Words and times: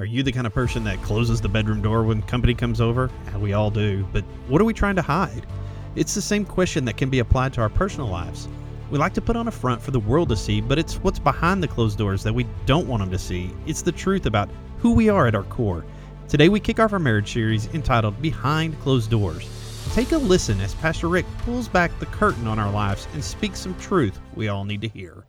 Are 0.00 0.04
you 0.04 0.24
the 0.24 0.32
kind 0.32 0.44
of 0.44 0.52
person 0.52 0.82
that 0.84 1.00
closes 1.02 1.40
the 1.40 1.48
bedroom 1.48 1.80
door 1.80 2.02
when 2.02 2.20
company 2.22 2.52
comes 2.52 2.80
over? 2.80 3.08
Ah, 3.32 3.38
we 3.38 3.52
all 3.52 3.70
do, 3.70 4.04
but 4.12 4.24
what 4.48 4.60
are 4.60 4.64
we 4.64 4.74
trying 4.74 4.96
to 4.96 5.02
hide? 5.02 5.46
It's 5.94 6.16
the 6.16 6.20
same 6.20 6.44
question 6.44 6.84
that 6.86 6.96
can 6.96 7.10
be 7.10 7.20
applied 7.20 7.52
to 7.52 7.60
our 7.60 7.68
personal 7.68 8.08
lives. 8.08 8.48
We 8.90 8.98
like 8.98 9.14
to 9.14 9.20
put 9.20 9.36
on 9.36 9.46
a 9.46 9.52
front 9.52 9.80
for 9.80 9.92
the 9.92 10.00
world 10.00 10.30
to 10.30 10.36
see, 10.36 10.60
but 10.60 10.80
it's 10.80 10.96
what's 10.96 11.20
behind 11.20 11.62
the 11.62 11.68
closed 11.68 11.96
doors 11.96 12.24
that 12.24 12.34
we 12.34 12.44
don't 12.66 12.88
want 12.88 13.02
them 13.02 13.12
to 13.12 13.18
see. 13.20 13.52
It's 13.66 13.82
the 13.82 13.92
truth 13.92 14.26
about 14.26 14.48
who 14.78 14.94
we 14.94 15.08
are 15.08 15.28
at 15.28 15.36
our 15.36 15.44
core. 15.44 15.84
Today 16.26 16.48
we 16.48 16.58
kick 16.58 16.80
off 16.80 16.92
our 16.92 16.98
marriage 16.98 17.32
series 17.32 17.72
entitled 17.72 18.20
Behind 18.20 18.76
Closed 18.80 19.12
Doors. 19.12 19.48
Take 19.92 20.10
a 20.10 20.18
listen 20.18 20.60
as 20.60 20.74
Pastor 20.74 21.06
Rick 21.06 21.26
pulls 21.44 21.68
back 21.68 21.96
the 22.00 22.06
curtain 22.06 22.48
on 22.48 22.58
our 22.58 22.72
lives 22.72 23.06
and 23.14 23.22
speaks 23.22 23.60
some 23.60 23.78
truth 23.78 24.18
we 24.34 24.48
all 24.48 24.64
need 24.64 24.80
to 24.80 24.88
hear. 24.88 25.24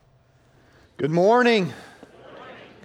Good 0.98 1.12
morning. 1.12 1.72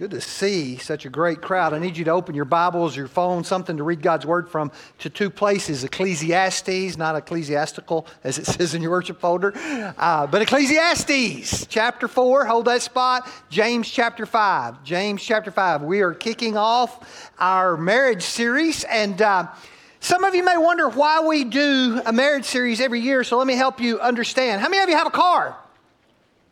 Good 0.01 0.09
to 0.09 0.21
see 0.21 0.77
such 0.77 1.05
a 1.05 1.09
great 1.09 1.43
crowd. 1.43 1.75
I 1.75 1.77
need 1.77 1.95
you 1.95 2.03
to 2.05 2.09
open 2.09 2.33
your 2.33 2.43
Bibles, 2.43 2.97
your 2.97 3.07
phone, 3.07 3.43
something 3.43 3.77
to 3.77 3.83
read 3.83 4.01
God's 4.01 4.25
Word 4.25 4.49
from 4.49 4.71
to 4.97 5.11
two 5.11 5.29
places 5.29 5.83
Ecclesiastes, 5.83 6.97
not 6.97 7.15
ecclesiastical 7.15 8.07
as 8.23 8.39
it 8.39 8.45
says 8.47 8.73
in 8.73 8.81
your 8.81 8.89
worship 8.89 9.19
folder, 9.19 9.53
uh, 9.55 10.25
but 10.25 10.41
Ecclesiastes 10.41 11.67
chapter 11.67 12.07
4. 12.07 12.45
Hold 12.45 12.65
that 12.65 12.81
spot. 12.81 13.29
James 13.51 13.87
chapter 13.87 14.25
5. 14.25 14.83
James 14.83 15.21
chapter 15.21 15.51
5. 15.51 15.83
We 15.83 16.01
are 16.01 16.15
kicking 16.15 16.57
off 16.57 17.31
our 17.37 17.77
marriage 17.77 18.23
series. 18.23 18.83
And 18.85 19.21
uh, 19.21 19.49
some 19.99 20.23
of 20.23 20.33
you 20.33 20.43
may 20.43 20.57
wonder 20.57 20.89
why 20.89 21.19
we 21.19 21.43
do 21.43 22.01
a 22.07 22.11
marriage 22.11 22.45
series 22.45 22.81
every 22.81 23.01
year, 23.01 23.23
so 23.23 23.37
let 23.37 23.45
me 23.45 23.53
help 23.53 23.79
you 23.79 23.99
understand. 23.99 24.61
How 24.61 24.69
many 24.69 24.81
of 24.81 24.89
you 24.89 24.97
have 24.97 25.05
a 25.05 25.11
car? 25.11 25.55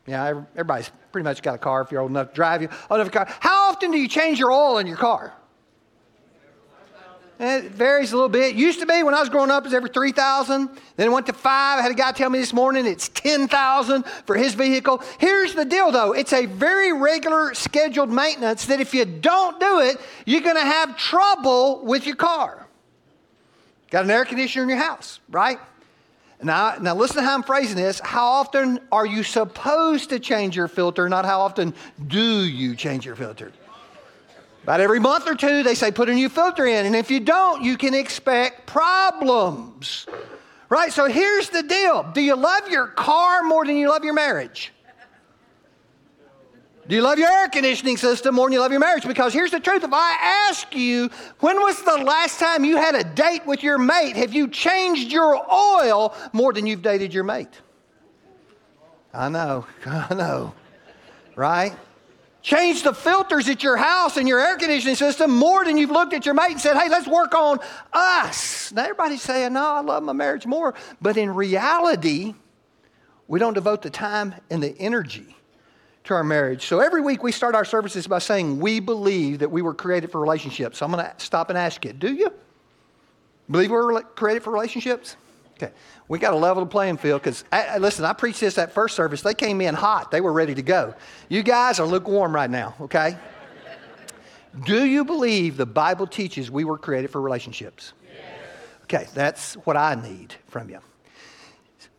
Yeah, 0.05 0.43
everybody's 0.53 0.91
pretty 1.11 1.23
much 1.23 1.41
got 1.41 1.55
a 1.55 1.59
car 1.59 1.81
if 1.81 1.91
you're 1.91 2.01
old 2.01 2.11
enough 2.11 2.29
to 2.29 2.35
drive. 2.35 2.61
You 2.61 2.69
old 2.89 2.99
enough 3.01 3.11
car. 3.11 3.27
How 3.39 3.69
often 3.69 3.91
do 3.91 3.97
you 3.97 4.07
change 4.07 4.39
your 4.39 4.51
oil 4.51 4.77
in 4.77 4.87
your 4.87 4.97
car? 4.97 5.33
Eh, 7.39 7.59
it 7.59 7.71
varies 7.71 8.11
a 8.11 8.15
little 8.15 8.29
bit. 8.29 8.55
Used 8.55 8.81
to 8.81 8.85
be 8.85 9.01
when 9.01 9.13
I 9.13 9.21
was 9.21 9.29
growing 9.29 9.49
up, 9.49 9.63
it 9.63 9.67
was 9.67 9.73
every 9.73 9.89
3,000. 9.89 10.69
Then 10.97 11.07
it 11.07 11.09
went 11.09 11.25
to 11.27 11.33
five. 11.33 11.79
I 11.79 11.81
had 11.81 11.91
a 11.91 11.95
guy 11.95 12.11
tell 12.11 12.29
me 12.29 12.37
this 12.37 12.51
morning 12.51 12.85
it's 12.85 13.07
10,000 13.09 14.05
for 14.25 14.35
his 14.35 14.55
vehicle. 14.55 15.01
Here's 15.19 15.55
the 15.55 15.63
deal 15.63 15.91
though 15.91 16.11
it's 16.11 16.33
a 16.33 16.45
very 16.45 16.91
regular 16.91 17.53
scheduled 17.53 18.09
maintenance 18.09 18.65
that 18.65 18.81
if 18.81 18.93
you 18.93 19.05
don't 19.05 19.57
do 19.59 19.79
it, 19.79 19.97
you're 20.25 20.41
going 20.41 20.57
to 20.57 20.61
have 20.61 20.97
trouble 20.97 21.85
with 21.85 22.05
your 22.05 22.17
car. 22.17 22.67
Got 23.89 24.03
an 24.03 24.11
air 24.11 24.25
conditioner 24.25 24.63
in 24.63 24.69
your 24.69 24.77
house, 24.77 25.21
right? 25.29 25.59
Now, 26.41 26.75
now 26.79 26.95
listen 26.95 27.17
to 27.17 27.23
how 27.23 27.33
I'm 27.33 27.43
phrasing 27.43 27.75
this. 27.75 27.99
How 27.99 28.25
often 28.25 28.79
are 28.91 29.05
you 29.05 29.23
supposed 29.23 30.09
to 30.09 30.19
change 30.19 30.55
your 30.55 30.69
filter, 30.69 31.09
not 31.09 31.25
how 31.25 31.41
often 31.41 31.73
do 32.07 32.45
you 32.45 32.75
change 32.75 33.05
your 33.05 33.15
filter? 33.15 33.51
About 34.63 34.79
every 34.81 34.99
month 34.99 35.27
or 35.27 35.35
two, 35.35 35.63
they 35.63 35.75
say 35.75 35.91
put 35.91 36.09
a 36.09 36.13
new 36.13 36.29
filter 36.29 36.65
in. 36.65 36.85
And 36.85 36.95
if 36.95 37.11
you 37.11 37.19
don't, 37.19 37.63
you 37.63 37.77
can 37.77 37.93
expect 37.93 38.67
problems. 38.67 40.05
Right? 40.69 40.93
So 40.93 41.05
here's 41.05 41.49
the 41.49 41.63
deal 41.63 42.03
Do 42.13 42.21
you 42.21 42.35
love 42.35 42.69
your 42.69 42.87
car 42.87 43.43
more 43.43 43.65
than 43.65 43.75
you 43.75 43.89
love 43.89 44.03
your 44.03 44.13
marriage? 44.13 44.71
Do 46.89 46.95
you 46.95 47.03
love 47.03 47.19
your 47.19 47.29
air 47.29 47.47
conditioning 47.49 47.97
system 47.97 48.33
more 48.33 48.47
than 48.47 48.53
you 48.53 48.61
love 48.61 48.71
your 48.71 48.79
marriage? 48.79 49.05
Because 49.05 49.31
here's 49.31 49.51
the 49.51 49.59
truth 49.59 49.83
if 49.83 49.93
I 49.93 50.47
ask 50.49 50.75
you, 50.75 51.11
when 51.39 51.57
was 51.57 51.79
the 51.83 51.97
last 51.97 52.39
time 52.39 52.65
you 52.65 52.77
had 52.77 52.95
a 52.95 53.03
date 53.03 53.45
with 53.45 53.61
your 53.61 53.77
mate? 53.77 54.15
Have 54.15 54.33
you 54.33 54.47
changed 54.47 55.11
your 55.11 55.35
oil 55.53 56.15
more 56.33 56.51
than 56.51 56.65
you've 56.65 56.81
dated 56.81 57.13
your 57.13 57.23
mate? 57.23 57.61
I 59.13 59.29
know, 59.29 59.67
I 59.85 60.15
know, 60.15 60.55
right? 61.35 61.73
Change 62.41 62.81
the 62.81 62.95
filters 62.95 63.47
at 63.49 63.61
your 63.61 63.77
house 63.77 64.17
and 64.17 64.27
your 64.27 64.39
air 64.39 64.57
conditioning 64.57 64.95
system 64.95 65.29
more 65.29 65.63
than 65.63 65.77
you've 65.77 65.91
looked 65.91 66.13
at 66.13 66.25
your 66.25 66.33
mate 66.33 66.53
and 66.53 66.59
said, 66.59 66.75
hey, 66.75 66.89
let's 66.89 67.07
work 67.07 67.35
on 67.35 67.59
us. 67.93 68.71
Now, 68.71 68.81
everybody's 68.85 69.21
saying, 69.21 69.53
no, 69.53 69.63
I 69.63 69.81
love 69.81 70.01
my 70.01 70.13
marriage 70.13 70.47
more. 70.47 70.73
But 70.99 71.17
in 71.17 71.35
reality, 71.35 72.33
we 73.27 73.37
don't 73.37 73.53
devote 73.53 73.83
the 73.83 73.91
time 73.91 74.33
and 74.49 74.63
the 74.63 74.75
energy 74.79 75.35
to 76.09 76.15
our 76.15 76.23
marriage. 76.23 76.65
So 76.65 76.79
every 76.79 77.01
week 77.01 77.23
we 77.23 77.31
start 77.31 77.55
our 77.55 77.65
services 77.65 78.05
by 78.05 78.19
saying 78.19 78.59
we 78.59 78.79
believe 78.79 79.39
that 79.39 79.49
we 79.49 79.61
were 79.61 79.73
created 79.73 80.11
for 80.11 80.19
relationships. 80.19 80.79
So 80.79 80.85
I'm 80.85 80.91
going 80.91 81.05
to 81.05 81.13
stop 81.17 81.49
and 81.49 81.57
ask 81.57 81.85
you, 81.85 81.93
do 81.93 82.13
you 82.13 82.33
believe 83.49 83.71
we 83.71 83.77
were 83.77 84.01
created 84.01 84.43
for 84.43 84.51
relationships? 84.51 85.15
Okay. 85.53 85.71
We 86.07 86.19
got 86.19 86.31
to 86.31 86.37
level 86.37 86.63
the 86.63 86.69
playing 86.69 86.97
field 86.97 87.21
because, 87.21 87.43
listen, 87.79 88.05
I 88.05 88.13
preached 88.13 88.39
this 88.39 88.57
at 88.57 88.73
first 88.73 88.95
service. 88.95 89.21
They 89.21 89.33
came 89.33 89.61
in 89.61 89.75
hot. 89.75 90.09
They 90.09 90.21
were 90.21 90.33
ready 90.33 90.55
to 90.55 90.61
go. 90.61 90.95
You 91.27 91.43
guys 91.43 91.79
are 91.79 91.85
lukewarm 91.85 92.33
right 92.33 92.49
now, 92.49 92.75
okay? 92.81 93.17
Do 94.65 94.85
you 94.85 95.05
believe 95.05 95.57
the 95.57 95.65
Bible 95.67 96.07
teaches 96.07 96.49
we 96.49 96.63
were 96.63 96.77
created 96.77 97.11
for 97.11 97.21
relationships? 97.21 97.93
Yes. 98.03 98.23
Okay, 98.83 99.07
that's 99.13 99.53
what 99.65 99.77
I 99.77 99.93
need 99.93 100.33
from 100.47 100.69
you. 100.69 100.79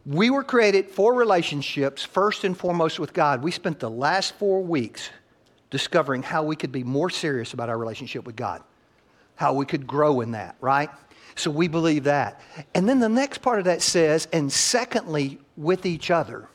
We 0.06 0.30
were 0.30 0.42
created 0.42 0.90
for 0.90 1.14
relationships, 1.14 2.02
first 2.02 2.44
and 2.44 2.56
foremost 2.56 2.98
with 2.98 3.12
God. 3.12 3.42
We 3.42 3.50
spent 3.50 3.80
the 3.80 3.90
last 3.90 4.34
four 4.36 4.62
weeks 4.62 5.10
discovering 5.70 6.22
how 6.22 6.42
we 6.42 6.56
could 6.56 6.72
be 6.72 6.84
more 6.84 7.10
serious 7.10 7.52
about 7.52 7.68
our 7.68 7.78
relationship 7.78 8.24
with 8.24 8.34
God, 8.34 8.62
how 9.36 9.52
we 9.52 9.66
could 9.66 9.86
grow 9.86 10.20
in 10.20 10.32
that, 10.32 10.56
right? 10.60 10.90
So 11.36 11.50
we 11.50 11.68
believe 11.68 12.04
that. 12.04 12.40
And 12.74 12.88
then 12.88 12.98
the 12.98 13.08
next 13.08 13.38
part 13.38 13.58
of 13.58 13.66
that 13.66 13.82
says, 13.82 14.26
and 14.32 14.52
secondly, 14.52 15.38
with 15.56 15.86
each 15.86 16.10
other. 16.10 16.48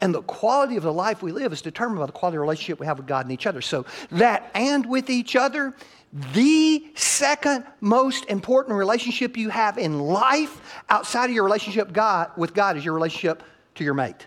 And 0.00 0.14
the 0.14 0.22
quality 0.22 0.76
of 0.76 0.82
the 0.82 0.92
life 0.92 1.22
we 1.22 1.32
live 1.32 1.52
is 1.52 1.62
determined 1.62 2.00
by 2.00 2.06
the 2.06 2.12
quality 2.12 2.36
of 2.36 2.42
relationship 2.42 2.78
we 2.78 2.86
have 2.86 2.98
with 2.98 3.06
God 3.06 3.24
and 3.24 3.32
each 3.32 3.46
other. 3.46 3.62
So 3.62 3.86
that 4.10 4.50
and 4.54 4.84
with 4.84 5.08
each 5.08 5.36
other 5.36 5.74
the 6.12 6.84
second 6.94 7.64
most 7.80 8.24
important 8.26 8.76
relationship 8.76 9.36
you 9.36 9.50
have 9.50 9.76
in 9.76 9.98
life 9.98 10.60
outside 10.88 11.26
of 11.26 11.32
your 11.32 11.44
relationship 11.44 11.92
God, 11.92 12.30
with 12.36 12.54
God 12.54 12.76
is 12.76 12.84
your 12.84 12.94
relationship 12.94 13.42
to 13.74 13.84
your 13.84 13.94
mate. 13.94 14.26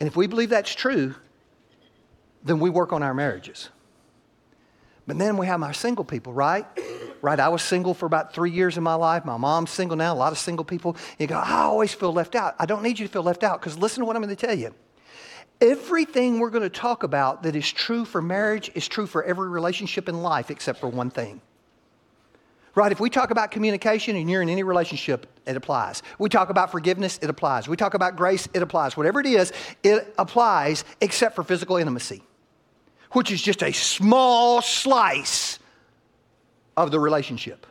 And 0.00 0.08
if 0.08 0.16
we 0.16 0.26
believe 0.26 0.50
that's 0.50 0.74
true, 0.74 1.14
then 2.42 2.58
we 2.58 2.70
work 2.70 2.92
on 2.92 3.02
our 3.02 3.14
marriages. 3.14 3.68
But 5.06 5.18
then 5.18 5.36
we 5.36 5.46
have 5.46 5.62
our 5.62 5.74
single 5.74 6.04
people, 6.04 6.32
right? 6.32 6.66
Right? 7.20 7.38
I 7.38 7.48
was 7.48 7.62
single 7.62 7.94
for 7.94 8.06
about 8.06 8.34
three 8.34 8.50
years 8.50 8.76
in 8.76 8.82
my 8.82 8.94
life. 8.94 9.24
My 9.24 9.36
mom's 9.36 9.70
single 9.70 9.96
now. 9.96 10.12
A 10.12 10.16
lot 10.16 10.32
of 10.32 10.38
single 10.38 10.64
people. 10.64 10.96
You 11.18 11.26
go, 11.26 11.36
I 11.36 11.62
always 11.62 11.92
feel 11.92 12.12
left 12.12 12.34
out. 12.34 12.54
I 12.58 12.66
don't 12.66 12.82
need 12.82 12.98
you 12.98 13.06
to 13.06 13.12
feel 13.12 13.22
left 13.22 13.44
out 13.44 13.60
because 13.60 13.78
listen 13.78 14.00
to 14.00 14.06
what 14.06 14.16
I'm 14.16 14.22
going 14.22 14.34
to 14.34 14.46
tell 14.46 14.56
you. 14.56 14.74
Everything 15.64 16.40
we're 16.40 16.50
going 16.50 16.62
to 16.62 16.68
talk 16.68 17.04
about 17.04 17.42
that 17.44 17.56
is 17.56 17.72
true 17.72 18.04
for 18.04 18.20
marriage 18.20 18.70
is 18.74 18.86
true 18.86 19.06
for 19.06 19.24
every 19.24 19.48
relationship 19.48 20.10
in 20.10 20.20
life 20.22 20.50
except 20.50 20.78
for 20.78 20.88
one 20.88 21.08
thing. 21.08 21.40
Right? 22.74 22.92
If 22.92 23.00
we 23.00 23.08
talk 23.08 23.30
about 23.30 23.50
communication 23.50 24.14
and 24.14 24.30
you're 24.30 24.42
in 24.42 24.50
any 24.50 24.62
relationship, 24.62 25.26
it 25.46 25.56
applies. 25.56 26.02
We 26.18 26.28
talk 26.28 26.50
about 26.50 26.70
forgiveness, 26.70 27.18
it 27.22 27.30
applies. 27.30 27.66
We 27.66 27.78
talk 27.78 27.94
about 27.94 28.14
grace, 28.14 28.46
it 28.52 28.62
applies. 28.62 28.94
Whatever 28.94 29.20
it 29.20 29.26
is, 29.26 29.54
it 29.82 30.12
applies 30.18 30.84
except 31.00 31.34
for 31.34 31.42
physical 31.42 31.78
intimacy, 31.78 32.22
which 33.12 33.30
is 33.30 33.40
just 33.40 33.62
a 33.62 33.72
small 33.72 34.60
slice 34.60 35.58
of 36.76 36.90
the 36.90 37.00
relationship. 37.00 37.66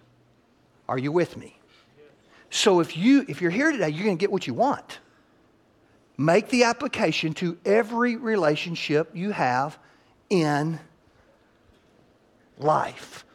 Are 0.89 0.97
you 0.97 1.11
with 1.11 1.37
me? 1.37 1.59
So 2.49 2.79
if 2.79 2.97
you 2.97 3.23
if 3.27 3.39
you're 3.39 3.51
here 3.51 3.71
today, 3.71 3.89
you're 3.89 4.05
going 4.05 4.17
to 4.17 4.21
get 4.21 4.31
what 4.31 4.47
you 4.47 4.55
want. 4.55 4.99
Make 6.17 6.49
the 6.49 6.65
application 6.65 7.33
to 7.35 7.57
every 7.65 8.15
relationship 8.15 9.11
you 9.13 9.31
have 9.31 9.77
in 10.29 10.79
life. 12.57 13.25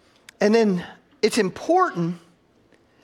And 0.41 0.55
then 0.55 0.85
it's 1.23 1.39
important 1.39 2.19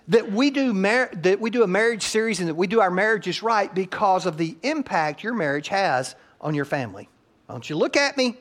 that 0.08 0.30
we 0.30 0.50
do 0.50 0.72
mar- 0.72 1.10
that 1.14 1.40
we 1.40 1.50
do 1.50 1.62
a 1.62 1.66
marriage 1.66 2.02
series 2.02 2.40
and 2.40 2.48
that 2.48 2.54
we 2.54 2.66
do 2.66 2.80
our 2.80 2.90
marriages 2.90 3.42
right 3.42 3.74
because 3.74 4.26
of 4.26 4.36
the 4.36 4.56
impact 4.62 5.22
your 5.22 5.34
marriage 5.34 5.68
has 5.68 6.14
on 6.40 6.54
your 6.54 6.64
family. 6.64 7.08
Don't 7.48 7.68
you 7.68 7.76
look 7.76 7.96
at 7.96 8.16
me? 8.16 8.36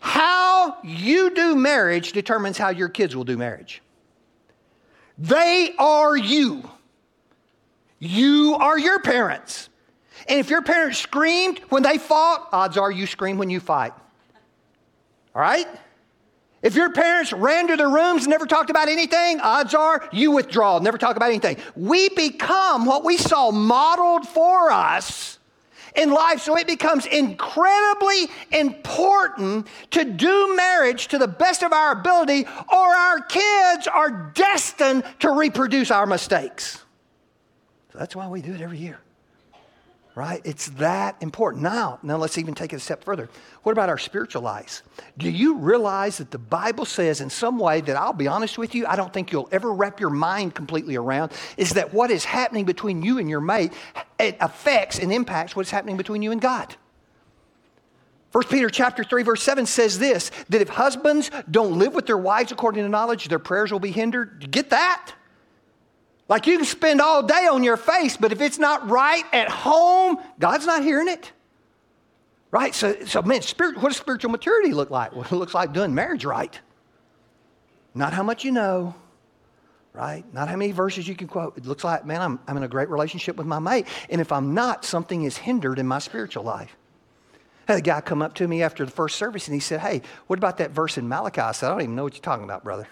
How 0.00 0.78
you 0.82 1.30
do 1.34 1.54
marriage 1.54 2.12
determines 2.12 2.58
how 2.58 2.70
your 2.70 2.88
kids 2.88 3.14
will 3.14 3.24
do 3.24 3.36
marriage. 3.36 3.82
They 5.18 5.74
are 5.78 6.16
you. 6.16 6.68
You 8.00 8.56
are 8.58 8.78
your 8.78 8.98
parents. 8.98 9.68
And 10.28 10.38
if 10.38 10.50
your 10.50 10.62
parents 10.62 10.98
screamed 10.98 11.58
when 11.68 11.82
they 11.82 11.98
fought, 11.98 12.48
odds 12.52 12.76
are 12.76 12.90
you 12.90 13.06
scream 13.06 13.38
when 13.38 13.50
you 13.50 13.60
fight. 13.60 13.92
All 15.34 15.42
right? 15.42 15.66
If 16.62 16.76
your 16.76 16.92
parents 16.92 17.32
ran 17.32 17.66
to 17.68 17.76
their 17.76 17.88
rooms 17.88 18.22
and 18.22 18.30
never 18.30 18.46
talked 18.46 18.70
about 18.70 18.88
anything, 18.88 19.40
odds 19.40 19.74
are 19.74 20.08
you 20.12 20.30
withdraw, 20.30 20.78
never 20.78 20.96
talk 20.96 21.16
about 21.16 21.30
anything. 21.30 21.56
We 21.74 22.08
become 22.10 22.86
what 22.86 23.04
we 23.04 23.16
saw 23.16 23.50
modeled 23.50 24.28
for 24.28 24.70
us 24.70 25.40
in 25.96 26.10
life, 26.10 26.40
so 26.40 26.56
it 26.56 26.68
becomes 26.68 27.04
incredibly 27.04 28.28
important 28.52 29.66
to 29.90 30.04
do 30.04 30.56
marriage 30.56 31.08
to 31.08 31.18
the 31.18 31.28
best 31.28 31.62
of 31.62 31.72
our 31.72 31.92
ability, 31.92 32.46
or 32.72 32.78
our 32.78 33.20
kids 33.20 33.88
are 33.88 34.30
destined 34.32 35.04
to 35.18 35.32
reproduce 35.32 35.90
our 35.90 36.06
mistakes. 36.06 36.82
So 37.92 37.98
that's 37.98 38.16
why 38.16 38.28
we 38.28 38.40
do 38.40 38.54
it 38.54 38.60
every 38.60 38.78
year. 38.78 39.00
Right? 40.14 40.42
It's 40.44 40.66
that 40.70 41.16
important. 41.22 41.62
Now, 41.62 41.98
now 42.02 42.16
let's 42.16 42.36
even 42.36 42.54
take 42.54 42.72
it 42.72 42.76
a 42.76 42.80
step 42.80 43.02
further. 43.02 43.30
What 43.62 43.72
about 43.72 43.88
our 43.88 43.98
spiritual 43.98 44.42
lives? 44.42 44.82
Do 45.16 45.30
you 45.30 45.56
realize 45.56 46.18
that 46.18 46.30
the 46.30 46.38
Bible 46.38 46.84
says 46.84 47.20
in 47.20 47.30
some 47.30 47.58
way 47.58 47.80
that 47.82 47.96
I'll 47.96 48.12
be 48.12 48.28
honest 48.28 48.58
with 48.58 48.74
you, 48.74 48.86
I 48.86 48.96
don't 48.96 49.12
think 49.12 49.32
you'll 49.32 49.48
ever 49.52 49.72
wrap 49.72 50.00
your 50.00 50.10
mind 50.10 50.54
completely 50.54 50.96
around 50.96 51.32
is 51.56 51.70
that 51.70 51.94
what 51.94 52.10
is 52.10 52.24
happening 52.24 52.64
between 52.64 53.02
you 53.02 53.18
and 53.18 53.28
your 53.28 53.40
mate 53.40 53.72
it 54.18 54.36
affects 54.40 54.98
and 54.98 55.12
impacts 55.12 55.56
what's 55.56 55.70
happening 55.70 55.96
between 55.96 56.22
you 56.22 56.30
and 56.30 56.40
God. 56.40 56.76
1 58.32 58.44
Peter 58.44 58.70
chapter 58.70 59.04
3 59.04 59.22
verse 59.22 59.42
7 59.42 59.66
says 59.66 59.98
this 59.98 60.30
that 60.48 60.62
if 60.62 60.68
husbands 60.68 61.30
don't 61.50 61.78
live 61.78 61.94
with 61.94 62.06
their 62.06 62.18
wives 62.18 62.52
according 62.52 62.82
to 62.82 62.88
knowledge, 62.88 63.28
their 63.28 63.38
prayers 63.38 63.72
will 63.72 63.80
be 63.80 63.92
hindered. 63.92 64.50
Get 64.50 64.70
that? 64.70 65.12
Like 66.28 66.46
you 66.46 66.56
can 66.56 66.64
spend 66.64 67.00
all 67.00 67.22
day 67.22 67.46
on 67.50 67.62
your 67.62 67.76
face, 67.76 68.16
but 68.16 68.32
if 68.32 68.40
it's 68.40 68.58
not 68.58 68.88
right 68.88 69.24
at 69.32 69.48
home, 69.48 70.18
God's 70.38 70.66
not 70.66 70.82
hearing 70.82 71.08
it. 71.08 71.32
Right? 72.50 72.74
So, 72.74 73.04
so 73.04 73.22
man, 73.22 73.42
spirit, 73.42 73.76
what 73.76 73.88
does 73.88 73.96
spiritual 73.96 74.30
maturity 74.30 74.72
look 74.72 74.90
like? 74.90 75.12
Well, 75.14 75.24
it 75.24 75.32
looks 75.32 75.54
like 75.54 75.72
doing 75.72 75.94
marriage 75.94 76.24
right. 76.24 76.58
Not 77.94 78.12
how 78.12 78.22
much 78.22 78.44
you 78.44 78.52
know, 78.52 78.94
right? 79.92 80.24
Not 80.32 80.48
how 80.48 80.56
many 80.56 80.72
verses 80.72 81.06
you 81.06 81.14
can 81.14 81.28
quote. 81.28 81.56
It 81.58 81.66
looks 81.66 81.84
like, 81.84 82.06
man, 82.06 82.20
I'm, 82.22 82.40
I'm 82.46 82.56
in 82.56 82.62
a 82.62 82.68
great 82.68 82.88
relationship 82.88 83.36
with 83.36 83.46
my 83.46 83.58
mate. 83.58 83.86
And 84.08 84.20
if 84.20 84.32
I'm 84.32 84.54
not, 84.54 84.84
something 84.84 85.24
is 85.24 85.36
hindered 85.36 85.78
in 85.78 85.86
my 85.86 85.98
spiritual 85.98 86.44
life. 86.44 86.76
I 87.68 87.72
had 87.72 87.78
a 87.78 87.82
guy 87.82 88.00
come 88.00 88.22
up 88.22 88.34
to 88.34 88.48
me 88.48 88.62
after 88.62 88.84
the 88.84 88.90
first 88.90 89.16
service 89.16 89.46
and 89.46 89.54
he 89.54 89.60
said, 89.60 89.80
Hey, 89.80 90.02
what 90.26 90.38
about 90.38 90.58
that 90.58 90.72
verse 90.72 90.98
in 90.98 91.08
Malachi? 91.08 91.40
I 91.40 91.52
said, 91.52 91.68
I 91.68 91.70
don't 91.70 91.82
even 91.82 91.94
know 91.94 92.04
what 92.04 92.14
you're 92.14 92.22
talking 92.22 92.44
about, 92.44 92.64
brother. 92.64 92.88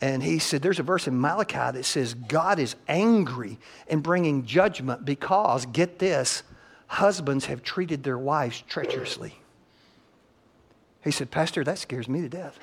And 0.00 0.22
he 0.22 0.38
said, 0.38 0.62
There's 0.62 0.78
a 0.78 0.84
verse 0.84 1.08
in 1.08 1.20
Malachi 1.20 1.72
that 1.72 1.84
says, 1.84 2.14
God 2.14 2.58
is 2.58 2.76
angry 2.86 3.58
and 3.88 4.02
bringing 4.02 4.44
judgment 4.44 5.04
because, 5.04 5.66
get 5.66 5.98
this, 5.98 6.42
husbands 6.86 7.46
have 7.46 7.62
treated 7.62 8.02
their 8.04 8.18
wives 8.18 8.62
treacherously. 8.68 9.34
He 11.02 11.10
said, 11.10 11.30
Pastor, 11.30 11.64
that 11.64 11.78
scares 11.78 12.08
me 12.08 12.20
to 12.20 12.28
death. 12.28 12.58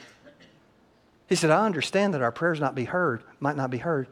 He 1.28 1.36
said, 1.36 1.50
I 1.50 1.66
understand 1.66 2.14
that 2.14 2.22
our 2.22 2.32
prayers 2.32 2.60
not 2.60 2.76
be 2.76 2.86
heard, 2.86 3.24
might 3.40 3.56
not 3.56 3.72
be 3.72 3.80
heard, 3.80 4.08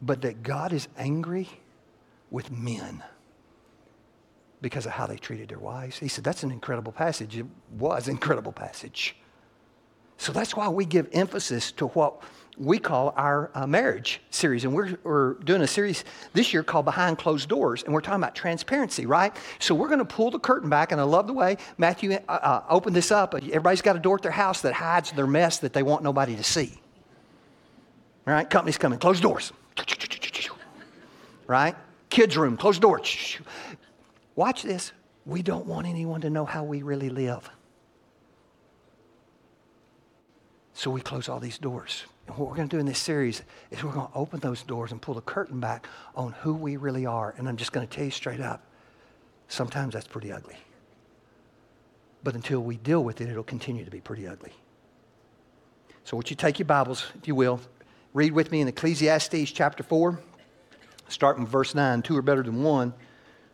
but 0.00 0.22
that 0.22 0.42
God 0.42 0.72
is 0.72 0.88
angry 0.98 1.48
with 2.30 2.50
men 2.50 3.02
because 4.60 4.86
of 4.86 4.92
how 4.92 5.06
they 5.06 5.16
treated 5.16 5.48
their 5.48 5.58
wives. 5.58 5.98
He 5.98 6.08
said, 6.08 6.24
That's 6.24 6.42
an 6.42 6.50
incredible 6.50 6.92
passage. 6.92 7.36
It 7.38 7.46
was 7.78 8.08
an 8.08 8.12
incredible 8.12 8.52
passage. 8.52 9.16
So 10.18 10.32
that's 10.32 10.54
why 10.54 10.68
we 10.68 10.84
give 10.84 11.08
emphasis 11.12 11.72
to 11.72 11.88
what 11.88 12.22
we 12.58 12.78
call 12.78 13.14
our 13.16 13.50
uh, 13.54 13.66
marriage 13.66 14.20
series. 14.30 14.64
And 14.64 14.74
we're, 14.74 14.98
we're 15.02 15.34
doing 15.34 15.62
a 15.62 15.66
series 15.66 16.04
this 16.32 16.52
year 16.52 16.62
called 16.62 16.84
Behind 16.84 17.16
Closed 17.18 17.48
Doors. 17.48 17.82
And 17.82 17.94
we're 17.94 18.02
talking 18.02 18.22
about 18.22 18.34
transparency, 18.34 19.06
right? 19.06 19.34
So 19.58 19.74
we're 19.74 19.88
going 19.88 19.98
to 19.98 20.04
pull 20.04 20.30
the 20.30 20.38
curtain 20.38 20.68
back. 20.68 20.92
And 20.92 21.00
I 21.00 21.04
love 21.04 21.26
the 21.26 21.32
way 21.32 21.56
Matthew 21.78 22.12
uh, 22.12 22.18
uh, 22.28 22.62
opened 22.68 22.94
this 22.94 23.10
up. 23.10 23.34
Everybody's 23.34 23.82
got 23.82 23.96
a 23.96 23.98
door 23.98 24.16
at 24.16 24.22
their 24.22 24.30
house 24.30 24.60
that 24.62 24.74
hides 24.74 25.12
their 25.12 25.26
mess 25.26 25.58
that 25.60 25.72
they 25.72 25.82
want 25.82 26.02
nobody 26.02 26.36
to 26.36 26.44
see. 26.44 26.78
Right? 28.24 28.48
Company's 28.48 28.78
coming, 28.78 28.98
close 28.98 29.20
doors. 29.20 29.52
Right? 31.46 31.74
Kids' 32.10 32.36
room, 32.36 32.56
close 32.56 32.78
doors. 32.78 33.38
Watch 34.36 34.62
this. 34.62 34.92
We 35.24 35.42
don't 35.42 35.66
want 35.66 35.86
anyone 35.86 36.20
to 36.20 36.30
know 36.30 36.44
how 36.44 36.64
we 36.64 36.82
really 36.82 37.08
live. 37.08 37.48
So 40.82 40.90
we 40.90 41.00
close 41.00 41.28
all 41.28 41.38
these 41.38 41.58
doors. 41.58 42.06
And 42.26 42.36
what 42.36 42.48
we're 42.48 42.56
going 42.56 42.68
to 42.68 42.76
do 42.76 42.80
in 42.80 42.86
this 42.86 42.98
series 42.98 43.42
is 43.70 43.84
we're 43.84 43.92
going 43.92 44.08
to 44.08 44.16
open 44.16 44.40
those 44.40 44.64
doors 44.64 44.90
and 44.90 45.00
pull 45.00 45.14
the 45.14 45.20
curtain 45.20 45.60
back 45.60 45.86
on 46.16 46.32
who 46.40 46.54
we 46.54 46.76
really 46.76 47.06
are. 47.06 47.36
And 47.38 47.48
I'm 47.48 47.56
just 47.56 47.70
going 47.70 47.86
to 47.86 47.96
tell 47.96 48.04
you 48.04 48.10
straight 48.10 48.40
up 48.40 48.64
sometimes 49.46 49.94
that's 49.94 50.08
pretty 50.08 50.32
ugly. 50.32 50.56
But 52.24 52.34
until 52.34 52.64
we 52.64 52.78
deal 52.78 53.04
with 53.04 53.20
it, 53.20 53.28
it'll 53.28 53.44
continue 53.44 53.84
to 53.84 53.92
be 53.92 54.00
pretty 54.00 54.26
ugly. 54.26 54.50
So, 56.02 56.16
would 56.16 56.28
you 56.28 56.34
take 56.34 56.58
your 56.58 56.66
Bibles, 56.66 57.06
if 57.14 57.28
you 57.28 57.36
will, 57.36 57.60
read 58.12 58.32
with 58.32 58.50
me 58.50 58.60
in 58.60 58.66
Ecclesiastes 58.66 59.52
chapter 59.52 59.84
4, 59.84 60.18
starting 61.06 61.44
with 61.44 61.52
verse 61.52 61.76
9. 61.76 62.02
Two 62.02 62.16
are 62.16 62.22
better 62.22 62.42
than 62.42 62.64
one 62.64 62.92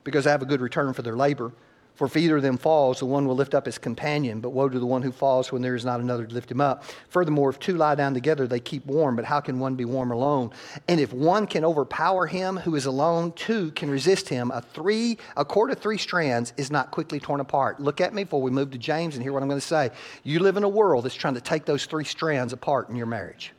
because 0.02 0.26
I 0.26 0.30
have 0.30 0.40
a 0.40 0.46
good 0.46 0.62
return 0.62 0.94
for 0.94 1.02
their 1.02 1.14
labor. 1.14 1.52
For 1.98 2.04
if 2.04 2.16
either 2.16 2.36
of 2.36 2.44
them 2.44 2.58
falls, 2.58 3.00
the 3.00 3.06
one 3.06 3.26
will 3.26 3.34
lift 3.34 3.56
up 3.56 3.66
his 3.66 3.76
companion, 3.76 4.38
but 4.38 4.50
woe 4.50 4.68
to 4.68 4.78
the 4.78 4.86
one 4.86 5.02
who 5.02 5.10
falls 5.10 5.50
when 5.50 5.62
there 5.62 5.74
is 5.74 5.84
not 5.84 5.98
another 5.98 6.26
to 6.26 6.32
lift 6.32 6.48
him 6.48 6.60
up. 6.60 6.84
Furthermore, 7.08 7.50
if 7.50 7.58
two 7.58 7.76
lie 7.76 7.96
down 7.96 8.14
together, 8.14 8.46
they 8.46 8.60
keep 8.60 8.86
warm, 8.86 9.16
but 9.16 9.24
how 9.24 9.40
can 9.40 9.58
one 9.58 9.74
be 9.74 9.84
warm 9.84 10.12
alone? 10.12 10.52
And 10.86 11.00
if 11.00 11.12
one 11.12 11.48
can 11.48 11.64
overpower 11.64 12.28
him 12.28 12.56
who 12.58 12.76
is 12.76 12.86
alone, 12.86 13.32
two 13.32 13.72
can 13.72 13.90
resist 13.90 14.28
him. 14.28 14.52
A 14.52 14.60
three, 14.60 15.18
a 15.36 15.44
cord 15.44 15.72
of 15.72 15.80
three 15.80 15.98
strands 15.98 16.52
is 16.56 16.70
not 16.70 16.92
quickly 16.92 17.18
torn 17.18 17.40
apart. 17.40 17.80
Look 17.80 18.00
at 18.00 18.14
me 18.14 18.22
before 18.22 18.42
we 18.42 18.52
move 18.52 18.70
to 18.70 18.78
James 18.78 19.16
and 19.16 19.22
hear 19.24 19.32
what 19.32 19.42
I'm 19.42 19.48
going 19.48 19.60
to 19.60 19.66
say. 19.66 19.90
You 20.22 20.38
live 20.38 20.56
in 20.56 20.62
a 20.62 20.68
world 20.68 21.04
that's 21.04 21.16
trying 21.16 21.34
to 21.34 21.40
take 21.40 21.64
those 21.64 21.84
three 21.84 22.04
strands 22.04 22.52
apart 22.52 22.90
in 22.90 22.94
your 22.94 23.06
marriage. 23.06 23.52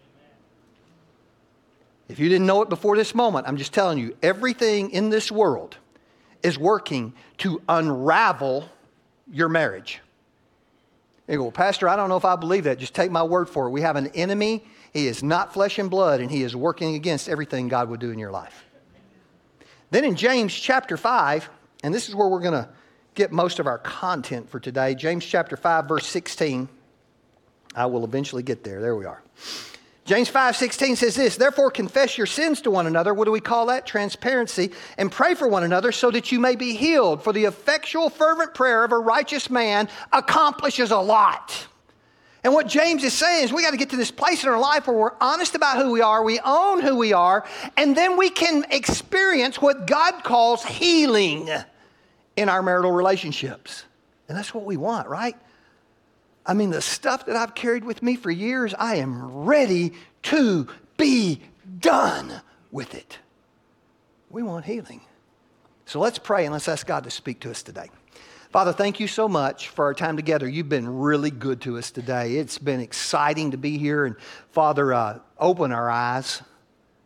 If 2.08 2.20
you 2.20 2.30
didn't 2.30 2.48
know 2.48 2.62
it 2.62 2.70
before 2.70 2.96
this 2.96 3.14
moment, 3.14 3.50
I'm 3.50 3.58
just 3.58 3.74
telling 3.74 3.98
you, 3.98 4.16
everything 4.24 4.92
in 4.92 5.10
this 5.10 5.30
world 5.30 5.76
is 6.44 6.58
working 6.58 7.14
to 7.40 7.62
unravel 7.68 8.70
your 9.32 9.50
marriage. 9.50 10.00
You 11.28 11.38
go, 11.38 11.52
Pastor, 11.52 11.88
I 11.88 11.96
don't 11.96 12.10
know 12.10 12.18
if 12.18 12.26
I 12.26 12.36
believe 12.36 12.64
that. 12.64 12.80
Just 12.80 12.96
take 12.96 13.12
my 13.12 13.22
word 13.24 13.50
for 13.50 13.68
it. 13.68 13.70
We 13.70 13.82
have 13.82 13.96
an 13.96 14.08
enemy. 14.08 14.64
He 14.94 15.08
is 15.08 15.22
not 15.22 15.54
flesh 15.54 15.78
and 15.78 15.90
blood, 15.90 16.22
and 16.22 16.32
he 16.32 16.42
is 16.42 16.56
working 16.56 16.96
against 16.96 17.30
everything 17.30 17.68
God 17.68 17.90
would 17.90 18.00
do 18.00 18.10
in 18.10 18.18
your 18.18 18.32
life. 18.32 18.66
Then 19.92 20.04
in 20.04 20.16
James 20.16 20.54
chapter 20.54 20.98
5, 20.98 21.50
and 21.84 21.94
this 21.94 22.10
is 22.10 22.16
where 22.16 22.28
we're 22.28 22.40
going 22.40 22.54
to 22.54 22.70
get 23.14 23.32
most 23.32 23.60
of 23.60 23.68
our 23.68 23.78
content 23.78 24.50
for 24.50 24.60
today, 24.60 24.96
James 24.96 25.26
chapter 25.26 25.56
5, 25.56 25.88
verse 25.88 26.08
16. 26.08 26.68
I 27.76 27.86
will 27.86 28.04
eventually 28.04 28.42
get 28.42 28.64
there. 28.64 28.82
There 28.82 28.96
we 28.96 29.06
are. 29.06 29.22
James 30.10 30.28
5 30.28 30.56
16 30.56 30.96
says 30.96 31.16
this, 31.16 31.36
therefore 31.36 31.70
confess 31.70 32.18
your 32.18 32.26
sins 32.26 32.62
to 32.62 32.72
one 32.72 32.88
another. 32.88 33.14
What 33.14 33.26
do 33.26 33.32
we 33.32 33.40
call 33.40 33.68
that? 33.68 33.86
Transparency. 33.86 34.72
And 34.98 35.12
pray 35.12 35.36
for 35.36 35.48
one 35.48 35.64
another 35.64 35.92
so 35.92 36.10
that 36.10 36.32
you 36.32 36.40
may 36.40 36.56
be 36.56 36.76
healed. 36.76 37.24
For 37.24 37.32
the 37.32 37.46
effectual, 37.46 38.10
fervent 38.10 38.56
prayer 38.56 38.84
of 38.84 38.92
a 38.92 38.98
righteous 38.98 39.52
man 39.52 39.88
accomplishes 40.12 40.90
a 40.90 40.98
lot. 40.98 41.68
And 42.44 42.56
what 42.56 42.66
James 42.66 43.04
is 43.04 43.14
saying 43.14 43.44
is 43.44 43.54
we 43.54 43.62
got 43.62 43.70
to 43.70 43.78
get 43.78 43.92
to 43.92 43.98
this 43.98 44.10
place 44.10 44.42
in 44.42 44.50
our 44.50 44.60
life 44.60 44.88
where 44.88 44.98
we're 44.98 45.16
honest 45.22 45.54
about 45.54 45.78
who 45.78 45.92
we 45.92 46.02
are, 46.02 46.24
we 46.24 46.40
own 46.44 46.82
who 46.82 46.96
we 46.96 47.14
are, 47.14 47.46
and 47.78 47.96
then 47.96 48.18
we 48.18 48.32
can 48.32 48.66
experience 48.72 49.62
what 49.62 49.86
God 49.86 50.24
calls 50.24 50.66
healing 50.66 51.48
in 52.36 52.50
our 52.50 52.64
marital 52.64 52.94
relationships. 52.94 53.84
And 54.28 54.36
that's 54.36 54.56
what 54.56 54.66
we 54.66 54.76
want, 54.76 55.08
right? 55.08 55.36
I 56.50 56.56
mean, 56.56 56.72
the 56.72 56.82
stuff 56.82 57.28
that 57.28 57.36
I've 57.36 57.54
carried 57.54 57.84
with 57.84 58.02
me 58.02 58.16
for 58.16 58.32
years, 58.32 58.74
I 58.74 58.96
am 58.96 59.46
ready 59.46 59.94
to 60.24 60.68
be 60.98 61.42
done 61.80 62.42
with 62.72 62.96
it. 62.96 63.20
We 64.32 64.42
want 64.42 64.66
healing. 64.66 65.02
So 65.86 66.00
let's 66.00 66.18
pray 66.18 66.46
and 66.46 66.52
let's 66.52 66.68
ask 66.68 66.88
God 66.88 67.04
to 67.04 67.12
speak 67.12 67.42
to 67.42 67.52
us 67.52 67.62
today. 67.62 67.92
Father, 68.50 68.74
thank 68.74 69.00
you 69.00 69.08
so 69.08 69.30
much 69.30 69.70
for 69.70 69.86
our 69.86 69.94
time 69.94 70.16
together. 70.16 70.50
You've 70.50 70.70
been 70.70 70.90
really 70.98 71.30
good 71.30 71.62
to 71.62 71.78
us 71.78 71.92
today. 71.92 72.38
It's 72.38 72.58
been 72.58 72.80
exciting 72.80 73.52
to 73.52 73.58
be 73.58 73.78
here. 73.78 74.06
And 74.06 74.16
Father, 74.50 74.92
uh, 74.92 75.20
open 75.38 75.72
our 75.72 75.88
eyes 75.88 76.42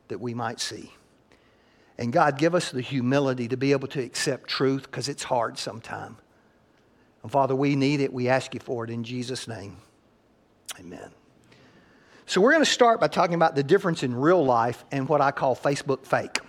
that 0.07 0.21
we 0.21 0.33
might 0.33 0.61
see. 0.61 0.93
And 1.97 2.13
God, 2.13 2.37
give 2.37 2.55
us 2.55 2.71
the 2.71 2.79
humility 2.79 3.49
to 3.49 3.57
be 3.57 3.73
able 3.73 3.89
to 3.89 4.01
accept 4.01 4.49
truth 4.49 4.83
because 4.83 5.09
it's 5.09 5.23
hard 5.23 5.57
sometimes. 5.57 6.22
And 7.23 7.31
Father, 7.31 7.55
we 7.55 7.75
need 7.75 8.01
it. 8.01 8.13
We 8.13 8.27
ask 8.27 8.53
you 8.53 8.59
for 8.59 8.83
it 8.83 8.89
in 8.89 9.03
Jesus' 9.03 9.47
name. 9.47 9.77
Amen. 10.79 11.11
So, 12.25 12.39
we're 12.39 12.51
going 12.51 12.63
to 12.63 12.69
start 12.69 12.99
by 12.99 13.07
talking 13.07 13.35
about 13.35 13.55
the 13.55 13.63
difference 13.63 14.03
in 14.03 14.15
real 14.15 14.43
life 14.43 14.85
and 14.91 15.09
what 15.09 15.21
I 15.21 15.31
call 15.31 15.55
Facebook 15.55 16.05
fake. 16.05 16.39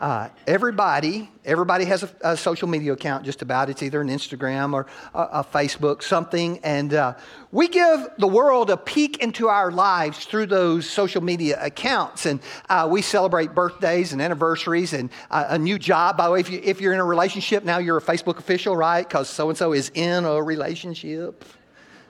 Uh, 0.00 0.30
everybody, 0.46 1.30
everybody 1.44 1.84
has 1.84 2.02
a, 2.02 2.10
a, 2.22 2.34
social 2.34 2.66
media 2.66 2.94
account. 2.94 3.22
Just 3.22 3.42
about, 3.42 3.68
it's 3.68 3.82
either 3.82 4.00
an 4.00 4.08
Instagram 4.08 4.72
or 4.72 4.86
a, 5.12 5.18
a 5.20 5.44
Facebook, 5.44 6.02
something, 6.02 6.58
and 6.64 6.94
uh, 6.94 7.14
we 7.52 7.68
give 7.68 8.08
the 8.16 8.26
world 8.26 8.70
a 8.70 8.78
peek 8.78 9.18
into 9.18 9.48
our 9.48 9.70
lives 9.70 10.24
through 10.24 10.46
those 10.46 10.88
social 10.88 11.22
media 11.22 11.62
accounts. 11.62 12.24
And 12.24 12.40
uh, 12.70 12.88
we 12.90 13.02
celebrate 13.02 13.54
birthdays 13.54 14.14
and 14.14 14.22
anniversaries 14.22 14.94
and 14.94 15.10
uh, 15.30 15.44
a 15.50 15.58
new 15.58 15.78
job. 15.78 16.16
By 16.16 16.28
the 16.28 16.32
way, 16.32 16.40
if, 16.40 16.48
you, 16.48 16.62
if 16.64 16.80
you're 16.80 16.94
in 16.94 17.00
a 17.00 17.04
relationship 17.04 17.64
now, 17.64 17.76
you're 17.76 17.98
a 17.98 18.02
Facebook 18.02 18.38
official, 18.38 18.74
right? 18.74 19.06
Because 19.06 19.28
so 19.28 19.50
and 19.50 19.58
so 19.58 19.74
is 19.74 19.90
in 19.92 20.24
a 20.24 20.42
relationship 20.42 21.44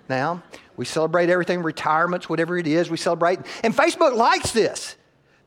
now. 0.09 0.45
We 0.77 0.85
celebrate 0.85 1.29
everything, 1.29 1.65
retirements, 1.65 2.29
whatever 2.29 2.57
it 2.57 2.69
is, 2.69 2.89
we 2.89 2.99
celebrate. 2.99 3.41
And 3.65 3.75
Facebook 3.75 4.15
likes 4.15 4.53
this. 4.53 4.95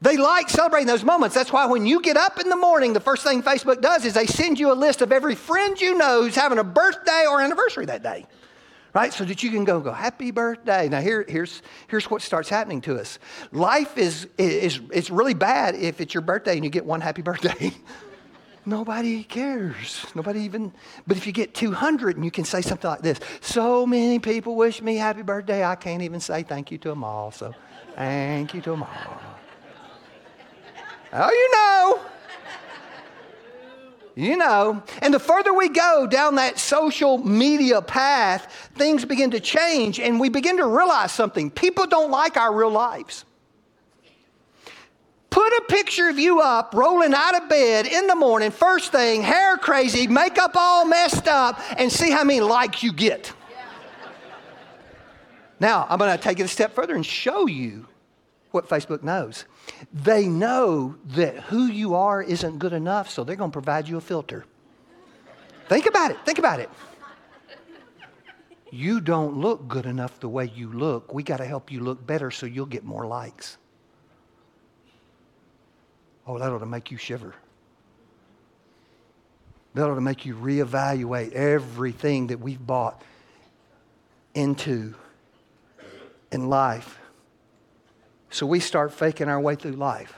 They 0.03 0.17
like 0.17 0.49
celebrating 0.49 0.87
those 0.87 1.05
moments. 1.05 1.33
That's 1.33 1.53
why 1.53 1.65
when 1.65 1.85
you 1.85 2.01
get 2.01 2.17
up 2.17 2.37
in 2.37 2.49
the 2.49 2.57
morning, 2.57 2.91
the 2.91 2.99
first 2.99 3.23
thing 3.23 3.41
Facebook 3.41 3.79
does 3.79 4.03
is 4.03 4.13
they 4.13 4.25
send 4.25 4.59
you 4.59 4.69
a 4.69 4.75
list 4.75 5.01
of 5.01 5.13
every 5.13 5.33
friend 5.33 5.79
you 5.79 5.97
know 5.97 6.23
who's 6.23 6.35
having 6.35 6.59
a 6.59 6.63
birthday 6.63 7.23
or 7.25 7.39
anniversary 7.39 7.85
that 7.85 8.03
day. 8.03 8.25
Right? 8.93 9.13
So 9.13 9.23
that 9.23 9.41
you 9.43 9.49
can 9.49 9.63
go, 9.63 9.79
go, 9.79 9.93
happy 9.93 10.31
birthday. 10.31 10.89
Now 10.89 10.99
here, 10.99 11.23
here's, 11.25 11.61
here's 11.87 12.11
what 12.11 12.21
starts 12.21 12.49
happening 12.49 12.81
to 12.81 12.99
us. 12.99 13.17
Life 13.53 13.97
is, 13.97 14.27
is, 14.37 14.81
is 14.91 15.09
really 15.09 15.33
bad 15.33 15.75
if 15.75 16.01
it's 16.01 16.13
your 16.13 16.21
birthday 16.21 16.55
and 16.55 16.65
you 16.65 16.69
get 16.69 16.85
one 16.85 16.99
happy 16.99 17.21
birthday. 17.21 17.71
Nobody 18.65 19.23
cares. 19.23 20.05
Nobody 20.15 20.41
even, 20.41 20.73
but 21.07 21.15
if 21.15 21.25
you 21.25 21.31
get 21.31 21.53
200 21.53 22.17
and 22.17 22.25
you 22.25 22.31
can 22.31 22.43
say 22.43 22.61
something 22.61 22.89
like 22.89 23.01
this 23.01 23.19
So 23.39 23.85
many 23.87 24.19
people 24.19 24.57
wish 24.57 24.81
me 24.81 24.97
happy 24.97 25.21
birthday, 25.21 25.63
I 25.63 25.75
can't 25.75 26.01
even 26.01 26.19
say 26.19 26.43
thank 26.43 26.71
you 26.71 26.77
to 26.79 26.89
them 26.89 27.05
all. 27.05 27.31
So 27.31 27.55
thank 27.95 28.53
you 28.53 28.59
to 28.63 28.71
them 28.71 28.83
all. 28.83 29.32
Oh, 31.13 31.31
you 31.31 31.51
know. 31.51 32.09
You 34.15 34.37
know. 34.37 34.83
And 35.01 35.13
the 35.13 35.19
further 35.19 35.53
we 35.53 35.69
go 35.69 36.07
down 36.07 36.35
that 36.35 36.57
social 36.57 37.19
media 37.19 37.81
path, 37.81 38.71
things 38.75 39.05
begin 39.05 39.31
to 39.31 39.39
change 39.39 39.99
and 39.99 40.19
we 40.19 40.29
begin 40.29 40.57
to 40.57 40.65
realize 40.65 41.11
something. 41.11 41.51
People 41.51 41.85
don't 41.85 42.11
like 42.11 42.35
our 42.35 42.53
real 42.53 42.71
lives. 42.71 43.25
Put 45.29 45.51
a 45.53 45.63
picture 45.67 46.09
of 46.09 46.19
you 46.19 46.41
up, 46.41 46.75
rolling 46.75 47.13
out 47.15 47.41
of 47.41 47.49
bed 47.49 47.87
in 47.87 48.05
the 48.05 48.15
morning, 48.15 48.51
first 48.51 48.91
thing, 48.91 49.23
hair 49.23 49.57
crazy, 49.57 50.05
makeup 50.05 50.51
all 50.55 50.85
messed 50.85 51.27
up, 51.27 51.59
and 51.77 51.91
see 51.91 52.11
how 52.11 52.23
many 52.23 52.39
likes 52.39 52.83
you 52.83 52.93
get. 52.93 53.33
Now, 55.59 55.87
I'm 55.89 55.97
going 55.97 56.15
to 56.15 56.21
take 56.21 56.39
it 56.39 56.43
a 56.43 56.47
step 56.47 56.75
further 56.75 56.93
and 56.93 57.03
show 57.03 57.47
you 57.47 57.87
what 58.51 58.69
Facebook 58.69 59.01
knows. 59.01 59.45
They 59.91 60.27
know 60.27 60.95
that 61.07 61.35
who 61.43 61.65
you 61.65 61.95
are 61.95 62.21
isn't 62.21 62.59
good 62.59 62.73
enough, 62.73 63.09
so 63.09 63.23
they're 63.23 63.35
going 63.35 63.51
to 63.51 63.55
provide 63.55 63.87
you 63.87 63.97
a 63.97 64.01
filter. 64.01 64.45
Think 65.67 65.85
about 65.85 66.11
it. 66.11 66.17
Think 66.25 66.39
about 66.39 66.59
it. 66.59 66.69
You 68.71 69.01
don't 69.01 69.37
look 69.37 69.67
good 69.67 69.85
enough 69.85 70.19
the 70.19 70.29
way 70.29 70.51
you 70.53 70.71
look. 70.71 71.13
We 71.13 71.23
got 71.23 71.37
to 71.37 71.45
help 71.45 71.71
you 71.71 71.81
look 71.81 72.05
better 72.05 72.31
so 72.31 72.45
you'll 72.45 72.65
get 72.65 72.83
more 72.83 73.05
likes. 73.05 73.57
Oh, 76.25 76.39
that 76.39 76.51
ought 76.51 76.59
to 76.59 76.65
make 76.65 76.89
you 76.89 76.97
shiver. 76.97 77.35
That 79.73 79.89
ought 79.89 79.95
to 79.95 80.01
make 80.01 80.25
you 80.25 80.35
reevaluate 80.35 81.33
everything 81.33 82.27
that 82.27 82.39
we've 82.39 82.65
bought 82.65 83.01
into 84.33 84.95
in 86.31 86.49
life. 86.49 86.99
So 88.33 88.47
we 88.47 88.59
start 88.59 88.91
faking 88.91 89.29
our 89.29 89.39
way 89.39 89.53
through 89.53 89.73
life. 89.73 90.15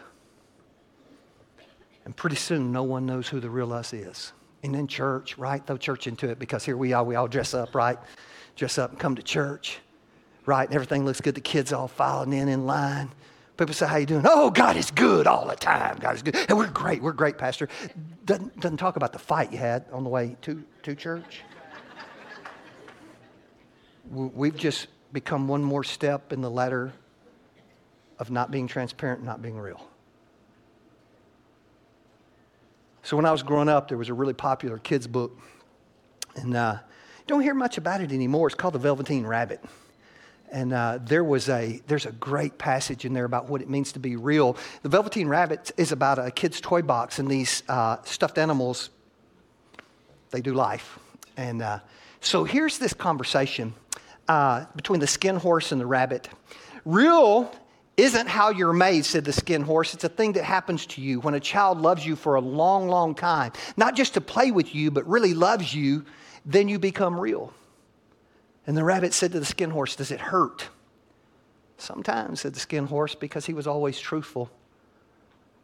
And 2.06 2.16
pretty 2.16 2.38
soon, 2.38 2.72
no 2.72 2.82
one 2.82 3.06
knows 3.06 3.28
who 3.28 3.42
the 3.42 3.50
real 3.50 3.74
us 3.74 3.92
is. 3.92 4.32
And 4.64 4.74
in 4.74 4.88
church, 4.88 5.38
right? 5.38 5.66
Throw 5.68 5.76
church 5.76 6.08
into 6.08 6.30
it 6.30 6.40
because 6.40 6.64
here 6.64 6.78
we 6.78 6.94
are, 6.94 7.04
we 7.04 7.16
all 7.16 7.28
dress 7.28 7.54
up, 7.54 7.76
right? 7.76 8.00
Dress 8.56 8.78
up 8.78 8.92
and 8.92 9.00
come 9.00 9.16
to 9.16 9.22
church, 9.22 9.80
right? 10.46 10.64
And 10.64 10.74
everything 10.74 11.04
looks 11.04 11.20
good. 11.20 11.36
The 11.36 11.42
kids 11.42 11.74
all 11.74 11.90
filing 11.90 12.32
in 12.32 12.48
in 12.48 12.66
line. 12.66 13.12
People 13.58 13.76
say, 13.76 13.86
How 13.86 13.98
you 13.98 14.06
doing? 14.06 14.24
Oh, 14.26 14.50
God 14.50 14.78
is 14.78 14.92
good 14.92 15.28
all 15.28 15.46
the 15.46 15.58
time. 15.58 15.98
God 16.00 16.16
is 16.16 16.22
good. 16.22 16.38
And 16.48 16.58
we're 16.58 16.72
great. 16.72 17.02
We're 17.02 17.12
great, 17.12 17.38
Pastor. 17.38 17.68
Doesn't, 18.24 18.58
doesn't 18.62 18.78
talk 18.78 18.96
about 18.96 19.12
the 19.12 19.20
fight 19.20 19.52
you 19.52 19.58
had 19.58 19.88
on 19.92 20.06
the 20.06 20.10
way 20.10 20.38
to, 20.44 20.64
to 20.84 20.96
church. 20.96 21.42
We've 24.10 24.56
just 24.56 24.88
become 25.12 25.50
one 25.50 25.66
more 25.66 25.84
step 25.84 26.32
in 26.32 26.40
the 26.40 26.50
ladder 26.50 26.94
of 28.20 28.32
not 28.32 28.52
being 28.52 28.68
transparent, 28.68 29.24
not 29.24 29.42
being 29.42 29.58
real. 29.58 29.86
So 33.04 33.16
when 33.16 33.26
I 33.26 33.32
was 33.32 33.44
growing 33.44 33.70
up, 33.70 33.88
there 33.88 33.98
was 33.98 34.10
a 34.10 34.14
really 34.14 34.34
popular 34.34 34.80
kids' 34.80 35.06
book, 35.06 35.38
and 36.36 36.56
uh, 36.56 36.78
don't 37.28 37.42
hear 37.42 37.54
much 37.54 37.78
about 37.78 38.02
it 38.02 38.12
anymore. 38.12 38.48
It's 38.48 38.56
called 38.56 38.74
The 38.74 38.80
Velveteen 38.80 39.26
Rabbit. 39.28 39.64
And 40.52 40.74
uh, 40.74 41.00
there 41.02 41.24
was 41.24 41.50
a, 41.50 41.82
there's 41.88 42.06
a 42.06 42.12
great 42.14 42.58
passage 42.58 43.04
in 43.04 43.14
there 43.14 43.26
about 43.26 43.50
what 43.50 43.62
it 43.62 43.70
means 43.70 43.92
to 43.94 44.00
be 44.00 44.16
real. 44.16 44.58
The 44.84 44.90
Velveteen 44.90 45.28
Rabbit 45.28 45.72
is 45.76 45.92
about 45.92 46.18
a 46.18 46.32
kid's 46.32 46.62
toy 46.62 46.82
box, 46.82 47.20
and 47.20 47.30
these 47.30 47.64
uh, 47.68 47.98
stuffed 48.04 48.38
animals, 48.38 48.90
they 50.32 50.42
do 50.42 50.54
life. 50.54 50.98
And 51.36 51.62
uh, 51.62 51.80
so 52.22 52.44
here's 52.44 52.78
this 52.78 52.94
conversation 52.94 53.74
uh, 54.28 54.66
between 54.76 55.00
the 55.00 55.08
skin 55.08 55.36
horse 55.36 55.72
and 55.72 55.82
the 55.82 55.86
rabbit. 55.86 56.30
Real 56.86 57.52
isn't 57.98 58.28
how 58.28 58.50
you're 58.50 58.74
made, 58.74 59.06
said 59.06 59.24
the 59.24 59.34
skin 59.34 59.62
horse. 59.62 59.94
It's 59.94 60.04
a 60.04 60.10
thing 60.10 60.34
that 60.34 60.44
happens 60.44 60.86
to 60.88 61.02
you 61.02 61.20
when 61.22 61.34
a 61.34 61.40
child 61.40 61.80
loves 61.80 62.06
you 62.06 62.16
for 62.16 62.36
a 62.36 62.42
long, 62.42 62.88
long 62.88 63.16
time. 63.16 63.54
Not 63.78 63.96
just 63.96 64.14
to 64.16 64.22
play 64.22 64.52
with 64.52 64.76
you, 64.76 64.92
but 64.92 65.08
really 65.08 65.34
loves 65.34 65.74
you, 65.74 66.06
then 66.46 66.68
you 66.68 66.78
become 66.78 67.20
real. 67.20 67.54
And 68.68 68.76
the 68.76 68.84
rabbit 68.84 69.14
said 69.14 69.32
to 69.32 69.40
the 69.40 69.46
skin 69.46 69.70
horse, 69.70 69.96
Does 69.96 70.12
it 70.12 70.20
hurt? 70.20 70.70
Sometimes, 71.78 72.42
said 72.42 72.54
the 72.54 72.60
skin 72.60 72.88
horse, 72.88 73.16
because 73.16 73.46
he 73.46 73.54
was 73.54 73.68
always 73.68 74.00
truthful. 74.00 74.50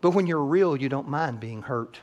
But 0.02 0.12
when 0.12 0.28
you're 0.28 0.44
real, 0.44 0.76
you 0.76 0.90
don't 0.90 1.08
mind 1.08 1.40
being 1.40 1.64
hurt. 1.64 2.00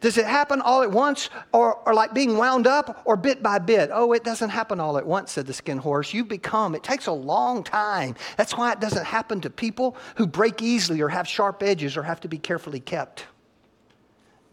Does 0.00 0.18
it 0.18 0.26
happen 0.26 0.60
all 0.60 0.82
at 0.82 0.90
once 0.90 1.30
or, 1.52 1.76
or 1.86 1.94
like 1.94 2.14
being 2.14 2.36
wound 2.36 2.66
up 2.66 3.02
or 3.04 3.16
bit 3.16 3.42
by 3.42 3.58
bit? 3.58 3.90
Oh, 3.92 4.12
it 4.12 4.24
doesn't 4.24 4.50
happen 4.50 4.80
all 4.80 4.98
at 4.98 5.06
once, 5.06 5.32
said 5.32 5.46
the 5.46 5.52
skin 5.52 5.78
horse. 5.78 6.14
You 6.14 6.24
become, 6.24 6.74
it 6.74 6.82
takes 6.82 7.06
a 7.06 7.12
long 7.12 7.64
time. 7.64 8.14
That's 8.36 8.56
why 8.56 8.72
it 8.72 8.80
doesn't 8.80 9.04
happen 9.04 9.40
to 9.40 9.50
people 9.50 9.96
who 10.16 10.26
break 10.26 10.62
easily 10.62 11.00
or 11.00 11.08
have 11.08 11.26
sharp 11.26 11.62
edges 11.62 11.96
or 11.96 12.02
have 12.02 12.20
to 12.20 12.28
be 12.28 12.38
carefully 12.38 12.80
kept. 12.80 13.26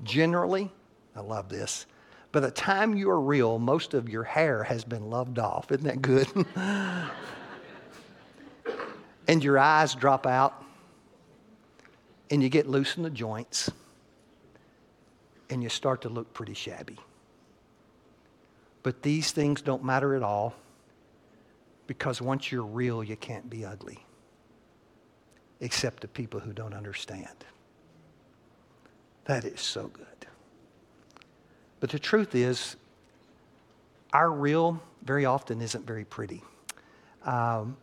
Generally, 0.03 0.71
I 1.15 1.21
love 1.21 1.50
this, 1.50 1.86
by 2.31 2.39
the 2.39 2.51
time 2.51 2.95
you 2.95 3.09
are 3.09 3.19
real, 3.19 3.57
most 3.57 3.93
of 3.95 4.07
your 4.07 4.24
hair 4.24 4.63
has 4.63 4.83
been 4.83 5.09
loved 5.09 5.39
off. 5.39 5.71
Isn't 5.71 5.86
that 5.86 6.01
good? 6.01 6.27
and 9.27 9.43
your 9.43 9.57
eyes 9.57 9.95
drop 9.95 10.27
out, 10.27 10.63
and 12.29 12.43
you 12.43 12.50
get 12.50 12.67
loose 12.67 12.98
in 12.98 13.03
the 13.03 13.09
joints, 13.09 13.71
and 15.50 15.63
you 15.63 15.70
start 15.70 16.01
to 16.03 16.10
look 16.10 16.34
pretty 16.34 16.53
shabby. 16.53 16.98
But 18.84 19.01
these 19.01 19.32
things 19.32 19.62
don't 19.62 19.84
matter 19.84 20.15
at 20.15 20.24
all 20.24 20.56
because 21.88 22.22
once 22.22 22.51
you're 22.51 22.63
real, 22.63 23.03
you 23.03 23.15
can't 23.15 23.50
be 23.50 23.65
ugly, 23.65 24.06
except 25.60 26.01
to 26.01 26.08
people 26.08 26.39
who 26.39 26.53
don't 26.53 26.74
understand. 26.74 27.46
That 29.25 29.44
is 29.44 29.60
so 29.60 29.88
good. 29.88 30.06
But 31.79 31.89
the 31.89 32.00
truth 32.00 32.36
is, 32.36 32.75
our 34.13 34.32
real 34.32 34.82
very 35.03 35.25
often 35.25 35.62
isn't 35.62 35.86
very 35.86 36.06
pretty. 36.06 36.44
Um, 37.24 37.77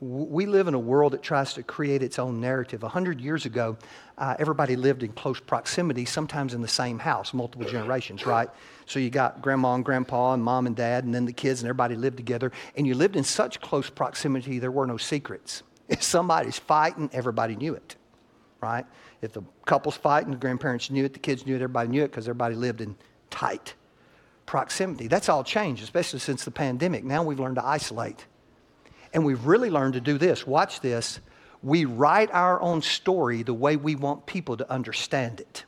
we 0.00 0.46
live 0.46 0.68
in 0.68 0.74
a 0.74 0.78
world 0.78 1.12
that 1.12 1.22
tries 1.22 1.54
to 1.54 1.62
create 1.64 2.04
its 2.04 2.20
own 2.20 2.40
narrative. 2.40 2.84
A 2.84 2.88
hundred 2.88 3.20
years 3.20 3.46
ago, 3.46 3.76
uh, 4.16 4.36
everybody 4.38 4.76
lived 4.76 5.02
in 5.02 5.12
close 5.12 5.40
proximity, 5.40 6.04
sometimes 6.04 6.54
in 6.54 6.62
the 6.62 6.68
same 6.68 7.00
house, 7.00 7.34
multiple 7.34 7.66
generations, 7.68 8.24
right? 8.24 8.48
So 8.86 9.00
you 9.00 9.10
got 9.10 9.42
grandma 9.42 9.74
and 9.74 9.84
grandpa 9.84 10.34
and 10.34 10.42
mom 10.42 10.68
and 10.68 10.76
dad, 10.76 11.02
and 11.02 11.12
then 11.12 11.24
the 11.24 11.32
kids, 11.32 11.62
and 11.62 11.68
everybody 11.68 11.96
lived 11.96 12.16
together. 12.16 12.52
And 12.76 12.86
you 12.86 12.94
lived 12.94 13.16
in 13.16 13.24
such 13.24 13.60
close 13.60 13.90
proximity, 13.90 14.60
there 14.60 14.70
were 14.70 14.86
no 14.86 14.96
secrets. 14.96 15.62
If 15.88 16.02
somebody's 16.02 16.58
fighting, 16.58 17.08
everybody 17.14 17.56
knew 17.56 17.72
it, 17.72 17.96
right? 18.60 18.84
If 19.22 19.32
the 19.32 19.40
couple's 19.64 19.96
fighting, 19.96 20.32
the 20.32 20.36
grandparents 20.36 20.90
knew 20.90 21.06
it, 21.06 21.14
the 21.14 21.18
kids 21.18 21.46
knew 21.46 21.54
it, 21.54 21.62
everybody 21.62 21.88
knew 21.88 22.04
it 22.04 22.08
because 22.10 22.28
everybody 22.28 22.54
lived 22.54 22.82
in 22.82 22.94
tight 23.30 23.72
proximity. 24.44 25.08
That's 25.08 25.30
all 25.30 25.42
changed, 25.42 25.82
especially 25.82 26.18
since 26.18 26.44
the 26.44 26.50
pandemic. 26.50 27.04
Now 27.04 27.22
we've 27.22 27.40
learned 27.40 27.56
to 27.56 27.64
isolate. 27.64 28.26
And 29.12 29.24
we've 29.24 29.44
really 29.46 29.70
learned 29.70 29.94
to 29.94 30.00
do 30.00 30.18
this. 30.18 30.46
Watch 30.46 30.80
this. 30.80 31.20
We 31.62 31.84
write 31.84 32.30
our 32.32 32.60
own 32.60 32.82
story 32.82 33.42
the 33.42 33.54
way 33.54 33.76
we 33.76 33.96
want 33.96 34.26
people 34.26 34.56
to 34.56 34.70
understand 34.70 35.40
it. 35.40 35.64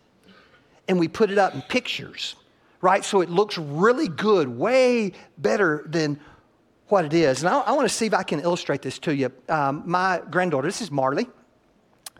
And 0.88 0.98
we 0.98 1.08
put 1.08 1.30
it 1.30 1.38
up 1.38 1.54
in 1.54 1.62
pictures, 1.62 2.36
right? 2.80 3.04
So 3.04 3.20
it 3.20 3.30
looks 3.30 3.58
really 3.58 4.08
good, 4.08 4.48
way 4.48 5.12
better 5.38 5.84
than 5.86 6.20
what 6.88 7.04
it 7.04 7.14
is. 7.14 7.42
And 7.42 7.48
I, 7.48 7.60
I 7.60 7.72
want 7.72 7.88
to 7.88 7.94
see 7.94 8.06
if 8.06 8.14
I 8.14 8.22
can 8.22 8.40
illustrate 8.40 8.82
this 8.82 8.98
to 9.00 9.14
you. 9.14 9.32
Um, 9.48 9.82
my 9.86 10.20
granddaughter, 10.30 10.68
this 10.68 10.80
is 10.80 10.90
Marley. 10.90 11.28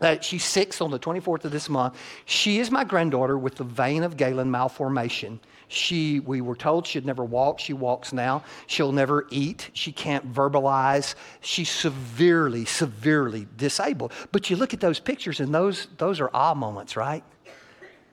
Uh, 0.01 0.19
she's 0.19 0.43
six 0.43 0.81
on 0.81 0.89
the 0.89 0.99
24th 0.99 1.45
of 1.45 1.51
this 1.51 1.69
month. 1.69 1.95
She 2.25 2.59
is 2.59 2.71
my 2.71 2.83
granddaughter 2.83 3.37
with 3.37 3.55
the 3.55 3.63
vein 3.63 4.01
of 4.01 4.17
Galen 4.17 4.49
malformation. 4.49 5.39
She, 5.71 6.19
we 6.19 6.41
were 6.41 6.57
told 6.57 6.85
she'd 6.85 7.05
never 7.05 7.23
walk. 7.23 7.57
She 7.57 7.71
walks 7.71 8.11
now. 8.11 8.43
She'll 8.67 8.91
never 8.91 9.25
eat. 9.29 9.69
She 9.71 9.93
can't 9.93 10.33
verbalize. 10.33 11.15
She's 11.39 11.69
severely, 11.69 12.65
severely 12.65 13.47
disabled. 13.55 14.11
But 14.33 14.49
you 14.49 14.57
look 14.57 14.73
at 14.73 14.81
those 14.81 14.99
pictures, 14.99 15.39
and 15.39 15.55
those, 15.55 15.87
those 15.97 16.19
are 16.19 16.29
ah 16.33 16.53
moments, 16.53 16.97
right? 16.97 17.23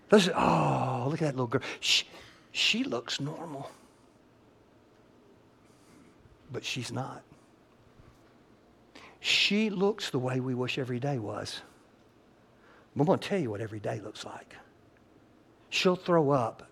Those 0.09 0.29
oh, 0.29 1.09
look 1.11 1.21
at 1.21 1.27
that 1.27 1.33
little 1.33 1.49
girl. 1.49 1.63
She, 1.81 2.07
she 2.53 2.85
looks 2.85 3.19
normal, 3.19 3.73
but 6.53 6.65
she's 6.65 6.93
not. 6.93 7.25
She 9.19 9.69
looks 9.69 10.11
the 10.11 10.21
way 10.21 10.39
we 10.39 10.55
wish 10.55 10.79
every 10.79 11.01
day 11.01 11.19
was. 11.19 11.61
I'm 12.97 13.05
going 13.05 13.19
to 13.19 13.29
tell 13.29 13.41
you 13.41 13.51
what 13.51 13.61
every 13.61 13.81
day 13.81 14.01
looks 14.01 14.25
like. 14.25 14.55
She'll 15.71 15.97
throw 15.97 16.31
up 16.31 16.68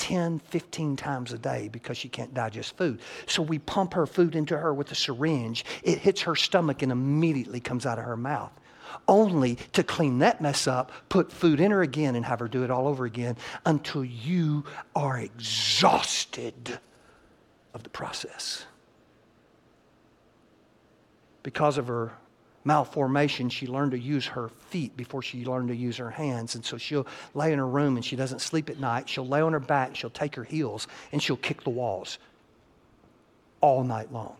10, 0.00 0.40
15 0.40 0.96
times 0.96 1.32
a 1.32 1.38
day 1.38 1.68
because 1.70 1.96
she 1.96 2.08
can't 2.08 2.34
digest 2.34 2.76
food. 2.76 3.00
So 3.26 3.42
we 3.42 3.58
pump 3.60 3.94
her 3.94 4.06
food 4.06 4.34
into 4.34 4.56
her 4.56 4.74
with 4.74 4.90
a 4.90 4.94
syringe. 4.96 5.64
It 5.84 5.98
hits 5.98 6.22
her 6.22 6.34
stomach 6.34 6.82
and 6.82 6.90
immediately 6.90 7.60
comes 7.60 7.86
out 7.86 7.98
of 7.98 8.04
her 8.06 8.16
mouth. 8.16 8.50
only 9.08 9.56
to 9.72 9.82
clean 9.82 10.18
that 10.18 10.40
mess 10.40 10.66
up, 10.66 10.92
put 11.08 11.32
food 11.32 11.60
in 11.60 11.70
her 11.70 11.82
again, 11.82 12.16
and 12.16 12.24
have 12.24 12.40
her 12.40 12.48
do 12.48 12.64
it 12.64 12.70
all 12.70 12.88
over 12.88 13.04
again 13.04 13.36
until 13.66 14.04
you 14.04 14.64
are 14.94 15.18
exhausted 15.18 16.78
of 17.74 17.82
the 17.82 17.90
process. 17.90 18.64
Because 21.42 21.78
of 21.78 21.86
her 21.88 22.12
malformation, 22.64 23.48
she 23.48 23.66
learned 23.66 23.92
to 23.92 23.98
use 23.98 24.26
her 24.26 24.48
feet 24.48 24.96
before 24.96 25.22
she 25.22 25.44
learned 25.44 25.68
to 25.68 25.76
use 25.76 25.96
her 25.96 26.10
hands. 26.10 26.54
And 26.54 26.64
so 26.64 26.76
she'll 26.76 27.06
lay 27.34 27.52
in 27.52 27.58
her 27.58 27.66
room 27.66 27.96
and 27.96 28.04
she 28.04 28.16
doesn't 28.16 28.40
sleep 28.40 28.68
at 28.70 28.78
night. 28.78 29.08
She'll 29.08 29.26
lay 29.26 29.40
on 29.40 29.52
her 29.52 29.60
back, 29.60 29.96
she'll 29.96 30.10
take 30.10 30.34
her 30.34 30.44
heels, 30.44 30.86
and 31.12 31.22
she'll 31.22 31.36
kick 31.36 31.64
the 31.64 31.70
walls 31.70 32.18
all 33.60 33.84
night 33.84 34.12
long. 34.12 34.36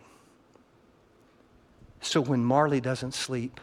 So 2.01 2.19
when 2.19 2.43
Marley 2.43 2.81
doesn't 2.81 3.13
sleep, 3.13 3.59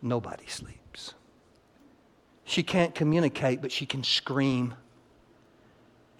nobody 0.00 0.46
sleeps. 0.46 1.14
She 2.44 2.62
can't 2.62 2.94
communicate, 2.94 3.62
but 3.62 3.70
she 3.70 3.86
can 3.86 4.02
scream. 4.02 4.74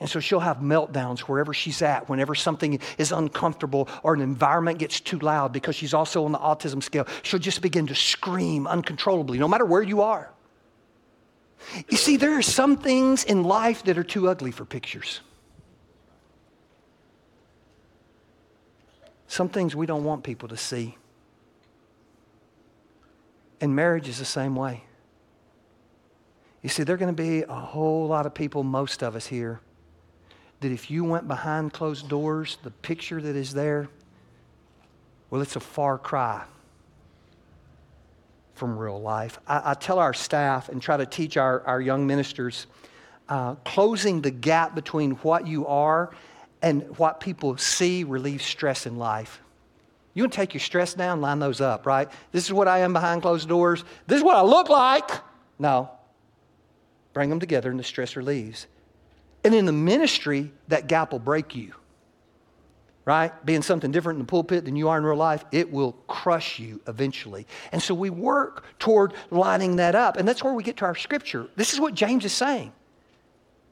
And 0.02 0.11
so 0.11 0.18
she'll 0.18 0.40
have 0.40 0.56
meltdowns 0.56 1.21
wherever 1.21 1.54
she's 1.54 1.80
at, 1.80 2.09
whenever 2.09 2.35
something 2.35 2.80
is 2.99 3.12
uncomfortable 3.12 3.88
or 4.02 4.14
an 4.14 4.21
environment 4.21 4.80
gets 4.80 4.99
too 4.99 5.21
loud 5.21 5.52
because 5.52 5.76
she's 5.76 5.94
also 5.94 6.25
on 6.25 6.32
the 6.32 6.40
autism 6.40 6.82
scale. 6.82 7.06
She'll 7.23 7.38
just 7.38 7.62
begin 7.62 7.87
to 7.87 7.94
scream 7.94 8.66
uncontrollably, 8.66 9.38
no 9.38 9.47
matter 9.47 9.64
where 9.64 9.80
you 9.80 10.02
are. 10.02 10.28
You 11.88 11.97
see, 11.97 12.16
there 12.16 12.37
are 12.37 12.42
some 12.42 12.78
things 12.78 13.23
in 13.23 13.44
life 13.44 13.85
that 13.85 13.97
are 13.97 14.02
too 14.02 14.28
ugly 14.28 14.50
for 14.50 14.64
pictures. 14.64 15.21
Some 19.28 19.49
things 19.49 19.76
we 19.76 19.87
don't 19.87 20.02
want 20.02 20.25
people 20.25 20.49
to 20.49 20.56
see. 20.56 20.99
And 23.61 23.76
marriage 23.76 24.09
is 24.09 24.18
the 24.18 24.25
same 24.25 24.56
way. 24.56 24.82
You 26.61 26.71
see, 26.71 26.82
there 26.82 26.97
are 26.97 26.99
going 26.99 27.14
to 27.14 27.23
be 27.23 27.44
a 27.44 27.54
whole 27.54 28.09
lot 28.09 28.26
of 28.26 28.35
people, 28.35 28.64
most 28.64 29.04
of 29.04 29.14
us 29.14 29.28
here, 29.28 29.61
that 30.62 30.73
if 30.73 30.90
you 30.90 31.04
went 31.04 31.28
behind 31.28 31.73
closed 31.73 32.09
doors, 32.09 32.59
the 32.62 32.71
picture 32.71 33.21
that 33.21 33.37
is 33.37 33.52
there, 33.52 33.88
well, 35.31 35.40
it's 35.40 35.57
a 35.57 35.61
far 35.61 35.99
cry 35.99 36.42
from 38.54 38.78
real 38.78 39.00
life. 39.00 39.38
I, 39.47 39.73
I 39.73 39.75
tell 39.75 39.99
our 39.99 40.14
staff 40.14 40.69
and 40.69 40.81
try 40.81 40.97
to 40.97 41.07
teach 41.07 41.37
our, 41.37 41.62
our 41.66 41.81
young 41.81 42.07
ministers 42.07 42.66
uh, 43.28 43.54
closing 43.64 44.21
the 44.21 44.31
gap 44.31 44.75
between 44.75 45.12
what 45.16 45.47
you 45.47 45.66
are 45.66 46.14
and 46.61 46.97
what 46.99 47.19
people 47.19 47.57
see 47.57 48.04
relieves 48.04 48.45
stress 48.45 48.87
in 48.87 48.97
life. 48.97 49.40
You 50.14 50.23
want 50.23 50.33
to 50.33 50.37
take 50.37 50.54
your 50.54 50.61
stress 50.61 50.95
down, 50.95 51.21
line 51.21 51.38
those 51.38 51.61
up, 51.61 51.87
right? 51.87 52.11
This 52.33 52.45
is 52.45 52.52
what 52.52 52.69
I 52.69 52.81
am 52.81 52.92
behind 52.92 53.23
closed 53.23 53.49
doors. 53.49 53.85
This 54.07 54.19
is 54.19 54.25
what 54.25 54.37
I 54.37 54.42
look 54.42 54.69
like. 54.69 55.11
No. 55.59 55.90
Bring 57.14 57.31
them 57.31 57.40
together 57.40 57.71
and 57.71 57.78
the 57.78 57.85
stress 57.85 58.16
relieves. 58.16 58.66
And 59.44 59.54
in 59.54 59.66
the 59.66 59.72
ministry, 59.72 60.52
that 60.68 60.87
gap 60.87 61.12
will 61.12 61.18
break 61.18 61.56
you, 61.56 61.75
right? 63.04 63.32
Being 63.44 63.62
something 63.62 63.90
different 63.90 64.18
in 64.18 64.26
the 64.26 64.30
pulpit 64.30 64.64
than 64.64 64.76
you 64.76 64.88
are 64.88 64.99
in 64.99 65.04
real 65.04 65.16
life, 65.16 65.44
it 65.50 65.72
will 65.72 65.92
crush 66.06 66.61
you 66.61 66.80
eventually. 66.87 67.46
And 67.72 67.82
so 67.82 67.92
we 67.94 68.08
work 68.08 68.64
toward 68.78 69.14
lining 69.30 69.76
that 69.76 69.94
up. 69.96 70.16
And 70.16 70.28
that's 70.28 70.44
where 70.44 70.52
we 70.52 70.62
get 70.62 70.76
to 70.76 70.84
our 70.84 70.94
scripture. 70.94 71.49
This 71.56 71.72
is 71.72 71.80
what 71.80 71.94
James 71.94 72.25
is 72.25 72.32
saying. 72.32 72.72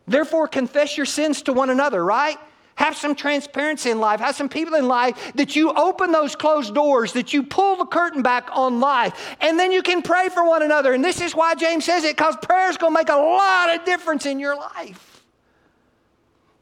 Therefore, 0.08 0.48
confess 0.48 0.96
your 0.96 1.06
sins 1.06 1.42
to 1.42 1.52
one 1.52 1.70
another, 1.70 2.04
right? 2.04 2.36
Have 2.74 2.96
some 2.96 3.14
transparency 3.14 3.90
in 3.90 4.00
life. 4.00 4.18
Have 4.18 4.34
some 4.34 4.48
people 4.48 4.74
in 4.74 4.88
life 4.88 5.32
that 5.34 5.54
you 5.54 5.70
open 5.72 6.10
those 6.10 6.34
closed 6.34 6.74
doors, 6.74 7.12
that 7.12 7.32
you 7.32 7.44
pull 7.44 7.76
the 7.76 7.84
curtain 7.84 8.22
back 8.22 8.48
on 8.52 8.80
life, 8.80 9.36
and 9.40 9.56
then 9.56 9.70
you 9.70 9.82
can 9.82 10.02
pray 10.02 10.30
for 10.30 10.44
one 10.48 10.62
another. 10.62 10.94
And 10.94 11.04
this 11.04 11.20
is 11.20 11.36
why 11.36 11.54
James 11.54 11.84
says 11.84 12.04
it, 12.04 12.16
because 12.16 12.36
prayer 12.42 12.70
is 12.70 12.76
going 12.76 12.94
to 12.94 12.98
make 12.98 13.10
a 13.10 13.14
lot 13.14 13.72
of 13.76 13.84
difference 13.84 14.26
in 14.26 14.40
your 14.40 14.56
life. 14.56 15.09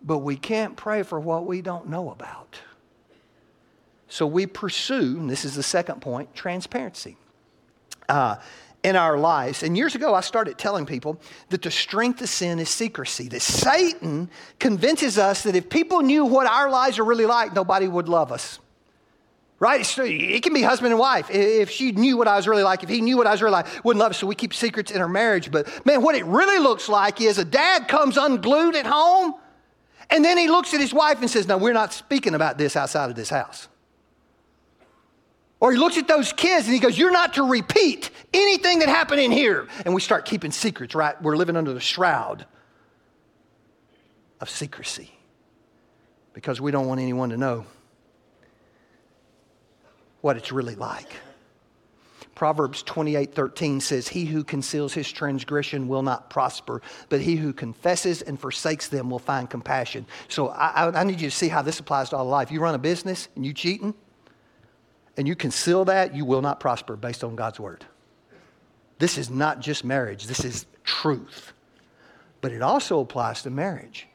But 0.02 0.18
we 0.18 0.36
can't 0.36 0.76
pray 0.76 1.02
for 1.02 1.18
what 1.18 1.46
we 1.46 1.60
don't 1.60 1.88
know 1.88 2.10
about. 2.10 2.60
So 4.08 4.26
we 4.26 4.46
pursue, 4.46 5.26
this 5.26 5.44
is 5.44 5.54
the 5.54 5.62
second 5.62 6.00
point, 6.00 6.34
transparency. 6.34 7.16
Uh, 8.08 8.36
in 8.82 8.96
our 8.96 9.18
lives. 9.18 9.62
And 9.62 9.76
years 9.76 9.94
ago, 9.94 10.14
I 10.14 10.20
started 10.20 10.56
telling 10.56 10.86
people 10.86 11.20
that 11.48 11.62
the 11.62 11.70
strength 11.70 12.22
of 12.22 12.28
sin 12.28 12.58
is 12.58 12.68
secrecy, 12.68 13.28
that 13.28 13.42
Satan 13.42 14.30
convinces 14.58 15.18
us 15.18 15.42
that 15.42 15.56
if 15.56 15.68
people 15.68 16.00
knew 16.00 16.24
what 16.24 16.46
our 16.46 16.70
lives 16.70 16.98
are 16.98 17.04
really 17.04 17.26
like, 17.26 17.54
nobody 17.54 17.88
would 17.88 18.08
love 18.08 18.30
us. 18.30 18.60
Right? 19.60 19.84
So 19.84 20.04
it 20.06 20.44
can 20.44 20.54
be 20.54 20.62
husband 20.62 20.92
and 20.92 21.00
wife. 21.00 21.28
If 21.30 21.70
she 21.70 21.90
knew 21.90 22.16
what 22.16 22.28
I 22.28 22.36
was 22.36 22.46
really 22.46 22.62
like, 22.62 22.84
if 22.84 22.88
he 22.88 23.00
knew 23.00 23.16
what 23.16 23.26
I 23.26 23.32
was 23.32 23.42
really 23.42 23.54
like, 23.54 23.84
wouldn't 23.84 24.00
love 24.00 24.10
us. 24.10 24.18
So 24.18 24.26
we 24.28 24.36
keep 24.36 24.54
secrets 24.54 24.92
in 24.92 25.00
our 25.00 25.08
marriage. 25.08 25.50
But 25.50 25.84
man, 25.84 26.00
what 26.00 26.14
it 26.14 26.24
really 26.26 26.60
looks 26.60 26.88
like 26.88 27.20
is 27.20 27.38
a 27.38 27.44
dad 27.44 27.88
comes 27.88 28.16
unglued 28.16 28.76
at 28.76 28.86
home, 28.86 29.34
and 30.10 30.24
then 30.24 30.38
he 30.38 30.48
looks 30.48 30.72
at 30.74 30.80
his 30.80 30.94
wife 30.94 31.20
and 31.20 31.30
says, 31.30 31.46
No, 31.46 31.58
we're 31.58 31.72
not 31.72 31.92
speaking 31.92 32.34
about 32.34 32.58
this 32.58 32.76
outside 32.76 33.10
of 33.10 33.16
this 33.16 33.30
house. 33.30 33.68
Or 35.60 35.72
he 35.72 35.78
looks 35.78 35.98
at 35.98 36.06
those 36.06 36.32
kids 36.32 36.66
and 36.66 36.74
he 36.74 36.80
goes, 36.80 36.96
You're 36.96 37.10
not 37.10 37.34
to 37.34 37.42
repeat 37.42 38.10
anything 38.32 38.78
that 38.78 38.88
happened 38.88 39.20
in 39.20 39.30
here. 39.30 39.68
And 39.84 39.94
we 39.94 40.00
start 40.00 40.24
keeping 40.24 40.50
secrets, 40.50 40.94
right? 40.94 41.20
We're 41.20 41.36
living 41.36 41.56
under 41.56 41.74
the 41.74 41.80
shroud 41.80 42.46
of 44.40 44.48
secrecy 44.48 45.10
because 46.32 46.60
we 46.60 46.70
don't 46.70 46.86
want 46.86 47.00
anyone 47.00 47.30
to 47.30 47.36
know 47.36 47.66
what 50.20 50.36
it's 50.36 50.52
really 50.52 50.74
like. 50.74 51.12
Proverbs 52.38 52.84
28 52.84 53.34
13 53.34 53.80
says, 53.80 54.06
He 54.06 54.24
who 54.24 54.44
conceals 54.44 54.94
his 54.94 55.10
transgression 55.10 55.88
will 55.88 56.04
not 56.04 56.30
prosper, 56.30 56.80
but 57.08 57.20
he 57.20 57.34
who 57.34 57.52
confesses 57.52 58.22
and 58.22 58.38
forsakes 58.38 58.86
them 58.86 59.10
will 59.10 59.18
find 59.18 59.50
compassion. 59.50 60.06
So 60.28 60.50
I, 60.50 60.96
I, 60.96 61.02
need 61.02 61.20
you 61.20 61.30
to 61.30 61.36
see 61.36 61.48
how 61.48 61.62
this 61.62 61.80
applies 61.80 62.10
to 62.10 62.16
all 62.16 62.26
life. 62.26 62.52
You 62.52 62.60
run 62.60 62.76
a 62.76 62.78
business 62.78 63.28
and 63.34 63.44
you 63.44 63.52
cheating, 63.52 63.92
and 65.16 65.26
you 65.26 65.34
conceal 65.34 65.84
that, 65.86 66.14
you 66.14 66.24
will 66.24 66.40
not 66.40 66.60
prosper 66.60 66.94
based 66.94 67.24
on 67.24 67.34
God's 67.34 67.58
word. 67.58 67.84
This 69.00 69.18
is 69.18 69.30
not 69.30 69.58
just 69.58 69.84
marriage, 69.84 70.26
this 70.26 70.44
is 70.44 70.64
truth. 70.84 71.52
But 72.40 72.52
it 72.52 72.62
also 72.62 73.00
applies 73.00 73.42
to 73.42 73.50
marriage. 73.50 74.06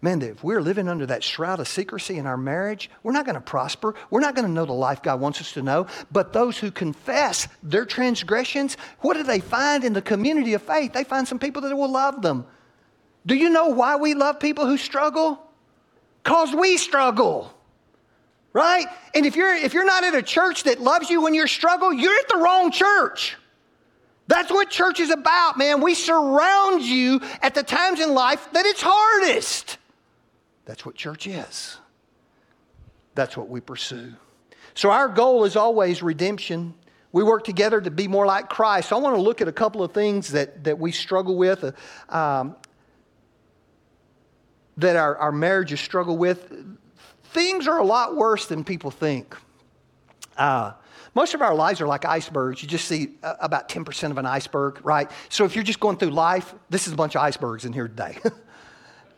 Man, 0.00 0.22
if 0.22 0.44
we're 0.44 0.62
living 0.62 0.88
under 0.88 1.06
that 1.06 1.24
shroud 1.24 1.58
of 1.58 1.66
secrecy 1.66 2.18
in 2.18 2.26
our 2.26 2.36
marriage, 2.36 2.88
we're 3.02 3.12
not 3.12 3.24
going 3.24 3.34
to 3.34 3.40
prosper. 3.40 3.94
We're 4.10 4.20
not 4.20 4.36
going 4.36 4.46
to 4.46 4.52
know 4.52 4.64
the 4.64 4.72
life 4.72 5.02
God 5.02 5.20
wants 5.20 5.40
us 5.40 5.52
to 5.52 5.62
know. 5.62 5.88
But 6.12 6.32
those 6.32 6.56
who 6.56 6.70
confess 6.70 7.48
their 7.64 7.84
transgressions, 7.84 8.76
what 9.00 9.16
do 9.16 9.24
they 9.24 9.40
find 9.40 9.82
in 9.82 9.94
the 9.94 10.02
community 10.02 10.54
of 10.54 10.62
faith? 10.62 10.92
They 10.92 11.02
find 11.02 11.26
some 11.26 11.40
people 11.40 11.62
that 11.62 11.74
will 11.74 11.90
love 11.90 12.22
them. 12.22 12.46
Do 13.26 13.34
you 13.34 13.50
know 13.50 13.68
why 13.68 13.96
we 13.96 14.14
love 14.14 14.38
people 14.38 14.66
who 14.66 14.76
struggle? 14.76 15.42
Because 16.22 16.54
we 16.54 16.76
struggle 16.76 17.54
right? 18.52 18.86
And 19.14 19.24
if 19.24 19.36
you're 19.36 19.54
if 19.54 19.72
you're 19.72 19.84
not 19.84 20.04
at 20.04 20.14
a 20.14 20.22
church 20.22 20.64
that 20.64 20.80
loves 20.80 21.10
you 21.10 21.22
when 21.22 21.34
you 21.34 21.46
struggle, 21.46 21.92
you're 21.92 22.18
at 22.18 22.28
the 22.28 22.38
wrong 22.38 22.72
church. 22.72 23.36
That's 24.26 24.50
what 24.50 24.68
church 24.68 25.00
is 25.00 25.10
about, 25.10 25.56
man. 25.56 25.80
We 25.80 25.94
surround 25.94 26.82
you 26.82 27.20
at 27.40 27.54
the 27.54 27.62
times 27.62 28.00
in 28.00 28.12
life 28.12 28.46
that 28.52 28.66
it's 28.66 28.82
hardest. 28.84 29.78
That's 30.68 30.84
what 30.84 30.94
church 30.94 31.26
is. 31.26 31.78
That's 33.14 33.38
what 33.38 33.48
we 33.48 33.58
pursue. 33.58 34.12
So 34.74 34.90
our 34.90 35.08
goal 35.08 35.44
is 35.44 35.56
always 35.56 36.02
redemption. 36.02 36.74
We 37.10 37.22
work 37.22 37.44
together 37.44 37.80
to 37.80 37.90
be 37.90 38.06
more 38.06 38.26
like 38.26 38.50
Christ. 38.50 38.90
So 38.90 38.96
I 38.96 39.00
want 39.00 39.16
to 39.16 39.22
look 39.22 39.40
at 39.40 39.48
a 39.48 39.52
couple 39.52 39.82
of 39.82 39.92
things 39.92 40.28
that, 40.32 40.64
that 40.64 40.78
we 40.78 40.92
struggle 40.92 41.38
with, 41.38 41.64
uh, 41.64 42.14
um, 42.14 42.54
that 44.76 44.94
our, 44.94 45.16
our 45.16 45.32
marriages 45.32 45.80
struggle 45.80 46.18
with 46.18 46.52
things 47.24 47.66
are 47.66 47.78
a 47.78 47.84
lot 47.84 48.14
worse 48.14 48.44
than 48.44 48.62
people 48.62 48.90
think. 48.90 49.34
Uh, 50.36 50.72
most 51.14 51.32
of 51.32 51.40
our 51.40 51.54
lives 51.54 51.80
are 51.80 51.86
like 51.86 52.04
icebergs. 52.04 52.62
You 52.62 52.68
just 52.68 52.86
see 52.86 53.14
uh, 53.22 53.36
about 53.40 53.70
10% 53.70 54.10
of 54.10 54.18
an 54.18 54.26
iceberg, 54.26 54.84
right? 54.84 55.10
So 55.30 55.46
if 55.46 55.54
you're 55.54 55.64
just 55.64 55.80
going 55.80 55.96
through 55.96 56.10
life, 56.10 56.54
this 56.68 56.86
is 56.86 56.92
a 56.92 56.96
bunch 56.96 57.16
of 57.16 57.22
icebergs 57.22 57.64
in 57.64 57.72
here 57.72 57.88
today. 57.88 58.18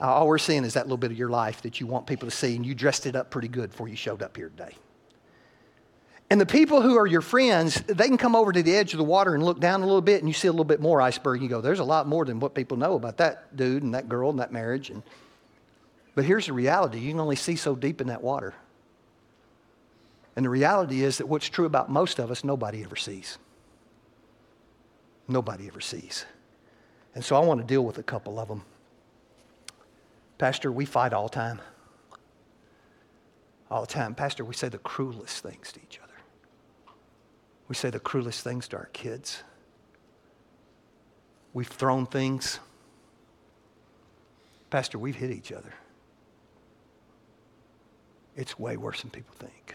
uh, 0.01 0.07
all 0.07 0.27
we're 0.27 0.39
seeing 0.39 0.65
is 0.65 0.75
that 0.75 0.87
little 0.87 0.97
bit 0.97 1.11
of 1.11 1.19
your 1.19 1.29
life 1.29 1.63
that 1.63 1.81
you 1.81 1.87
want 1.87 2.07
people 2.07 2.29
to 2.29 2.35
see, 2.35 2.57
and 2.57 2.65
you 2.65 2.75
dressed 2.75 3.07
it 3.07 3.17
up 3.17 3.31
pretty 3.31 3.49
good 3.49 3.71
before 3.71 3.89
you 3.89 3.97
showed 3.97 4.23
up 4.23 4.37
here 4.37 4.49
today. 4.49 4.75
And 6.31 6.41
the 6.41 6.47
people 6.47 6.81
who 6.81 6.97
are 6.97 7.07
your 7.07 7.23
friends, 7.23 7.81
they 7.83 8.07
can 8.07 8.17
come 8.17 8.37
over 8.37 8.53
to 8.53 8.63
the 8.63 8.75
edge 8.75 8.95
of 8.95 8.99
the 8.99 9.05
water 9.05 9.35
and 9.35 9.45
look 9.45 9.59
down 9.59 9.83
a 9.83 9.85
little 9.85 10.01
bit, 10.01 10.21
and 10.21 10.29
you 10.29 10.33
see 10.33 10.47
a 10.47 10.53
little 10.53 10.65
bit 10.65 10.81
more 10.81 11.01
iceberg. 11.01 11.41
And 11.41 11.43
you 11.43 11.49
go, 11.49 11.61
there's 11.61 11.81
a 11.81 11.85
lot 11.85 12.07
more 12.07 12.25
than 12.25 12.39
what 12.39 12.55
people 12.55 12.77
know 12.77 12.95
about 12.95 13.17
that 13.17 13.57
dude 13.57 13.83
and 13.83 13.95
that 13.95 14.09
girl 14.09 14.31
and 14.31 14.39
that 14.39 14.53
marriage. 14.53 14.91
And 14.91 15.03
but 16.15 16.25
here's 16.25 16.47
the 16.47 16.53
reality 16.53 16.99
you 16.99 17.11
can 17.11 17.21
only 17.21 17.37
see 17.37 17.57
so 17.57 17.75
deep 17.75 18.01
in 18.01 18.09
that 18.09 18.23
water. 18.23 18.55
And 20.37 20.45
the 20.45 20.51
reality 20.51 21.03
is 21.03 21.19
that 21.19 21.27
what's 21.27 21.49
true 21.49 21.67
about 21.67 21.91
most 21.91 22.19
of 22.19 22.31
us, 22.31 22.45
nobody 22.45 22.85
ever 22.85 22.97
sees. 22.97 23.39
Nobody 25.29 25.67
ever 25.67 25.81
sees. 25.81 26.25
And 27.15 27.25
so 27.25 27.37
I 27.37 27.41
want 27.41 27.61
to 27.61 27.67
deal 27.67 27.85
with 27.85 27.99
a 27.99 28.03
couple 28.03 28.39
of 28.39 28.49
them. 28.49 28.63
Pastor, 30.41 30.73
we 30.73 30.87
fight 30.87 31.13
all 31.13 31.25
the 31.25 31.35
time. 31.35 31.61
All 33.71 33.83
the 33.83 33.87
time. 33.87 34.15
Pastor, 34.15 34.43
we 34.43 34.55
say 34.55 34.71
the 34.71 34.79
cruelest 34.79 35.43
things 35.43 35.71
to 35.73 35.81
each 35.83 36.01
other. 36.03 36.15
We 37.69 37.75
say 37.75 37.91
the 37.91 38.01
cruelest 38.01 38.43
things 38.43 38.67
to 38.69 38.79
our 38.79 38.89
kids. 38.95 39.43
We've 41.53 41.69
thrown 41.69 42.07
things. 42.07 42.59
Pastor, 44.71 44.99
we've 44.99 45.15
hit 45.15 45.31
each 45.31 45.53
other. 45.53 45.75
It's 48.35 48.59
way 48.59 48.79
worse 48.79 49.03
than 49.03 49.11
people 49.11 49.35
think. 49.39 49.75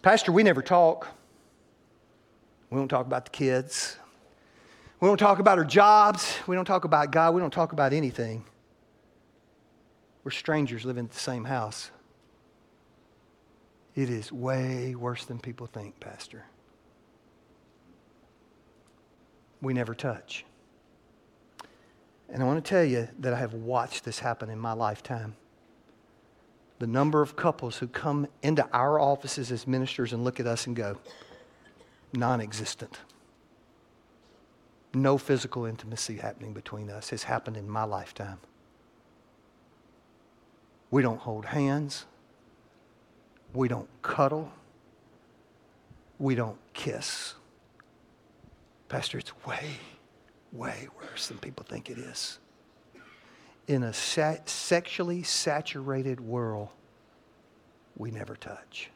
Pastor, 0.00 0.32
we 0.32 0.42
never 0.42 0.62
talk. 0.62 1.08
We 2.70 2.78
don't 2.78 2.88
talk 2.88 3.04
about 3.04 3.26
the 3.26 3.30
kids. 3.30 3.98
We 4.98 5.08
don't 5.08 5.18
talk 5.18 5.38
about 5.38 5.58
our 5.58 5.64
jobs. 5.64 6.38
We 6.46 6.56
don't 6.56 6.64
talk 6.64 6.84
about 6.84 7.10
God. 7.10 7.34
We 7.34 7.40
don't 7.40 7.52
talk 7.52 7.72
about 7.72 7.92
anything. 7.92 8.44
We're 10.24 10.30
strangers 10.30 10.84
living 10.84 11.04
in 11.04 11.08
the 11.08 11.14
same 11.14 11.44
house. 11.44 11.90
It 13.94 14.10
is 14.10 14.32
way 14.32 14.94
worse 14.94 15.24
than 15.24 15.38
people 15.38 15.66
think, 15.66 16.00
Pastor. 16.00 16.44
We 19.60 19.74
never 19.74 19.94
touch. 19.94 20.44
And 22.28 22.42
I 22.42 22.46
want 22.46 22.64
to 22.64 22.68
tell 22.68 22.84
you 22.84 23.08
that 23.20 23.32
I 23.32 23.38
have 23.38 23.54
watched 23.54 24.04
this 24.04 24.18
happen 24.18 24.50
in 24.50 24.58
my 24.58 24.72
lifetime. 24.72 25.36
The 26.78 26.86
number 26.86 27.22
of 27.22 27.36
couples 27.36 27.78
who 27.78 27.86
come 27.86 28.26
into 28.42 28.68
our 28.72 28.98
offices 28.98 29.52
as 29.52 29.66
ministers 29.66 30.12
and 30.12 30.24
look 30.24 30.40
at 30.40 30.46
us 30.46 30.66
and 30.66 30.74
go, 30.74 30.98
non 32.12 32.40
existent. 32.40 32.98
No 34.96 35.18
physical 35.18 35.66
intimacy 35.66 36.16
happening 36.16 36.54
between 36.54 36.88
us 36.88 37.10
has 37.10 37.24
happened 37.24 37.58
in 37.58 37.68
my 37.68 37.84
lifetime. 37.84 38.38
We 40.90 41.02
don't 41.02 41.20
hold 41.20 41.44
hands. 41.44 42.06
We 43.52 43.68
don't 43.68 43.90
cuddle. 44.00 44.50
We 46.18 46.34
don't 46.34 46.56
kiss. 46.72 47.34
Pastor, 48.88 49.18
it's 49.18 49.32
way, 49.44 49.72
way 50.50 50.88
worse 50.98 51.28
than 51.28 51.36
people 51.40 51.66
think 51.68 51.90
it 51.90 51.98
is. 51.98 52.38
In 53.68 53.82
a 53.82 53.92
sexually 53.92 55.22
saturated 55.24 56.20
world, 56.20 56.70
we 57.98 58.10
never 58.10 58.34
touch. 58.34 58.88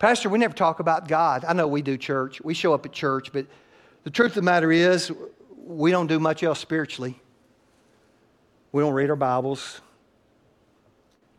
Pastor, 0.00 0.30
we 0.30 0.38
never 0.38 0.54
talk 0.54 0.80
about 0.80 1.08
God. 1.08 1.44
I 1.44 1.52
know 1.52 1.68
we 1.68 1.82
do 1.82 1.98
church. 1.98 2.40
We 2.40 2.54
show 2.54 2.72
up 2.72 2.86
at 2.86 2.92
church, 2.92 3.32
but 3.34 3.44
the 4.02 4.10
truth 4.10 4.30
of 4.30 4.36
the 4.36 4.42
matter 4.42 4.72
is, 4.72 5.12
we 5.62 5.90
don't 5.90 6.06
do 6.06 6.18
much 6.18 6.42
else 6.42 6.58
spiritually. 6.58 7.20
We 8.72 8.82
don't 8.82 8.94
read 8.94 9.10
our 9.10 9.16
Bibles. 9.16 9.82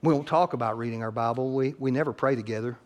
We 0.04 0.14
don't 0.14 0.28
talk 0.28 0.54
about 0.54 0.78
reading 0.78 1.02
our 1.02 1.10
Bible. 1.10 1.54
We, 1.54 1.74
we 1.80 1.90
never 1.90 2.14
pray 2.14 2.36
together. 2.36 2.78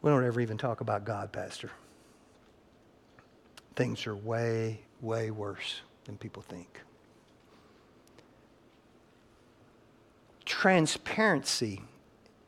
We 0.00 0.10
don't 0.10 0.24
ever 0.24 0.40
even 0.40 0.58
talk 0.58 0.80
about 0.80 1.04
God, 1.04 1.32
Pastor. 1.32 1.72
Things 3.74 4.06
are 4.06 4.14
way, 4.14 4.82
way 5.00 5.32
worse 5.32 5.80
than 6.04 6.16
people 6.16 6.42
think. 6.42 6.82
Transparency 10.44 11.82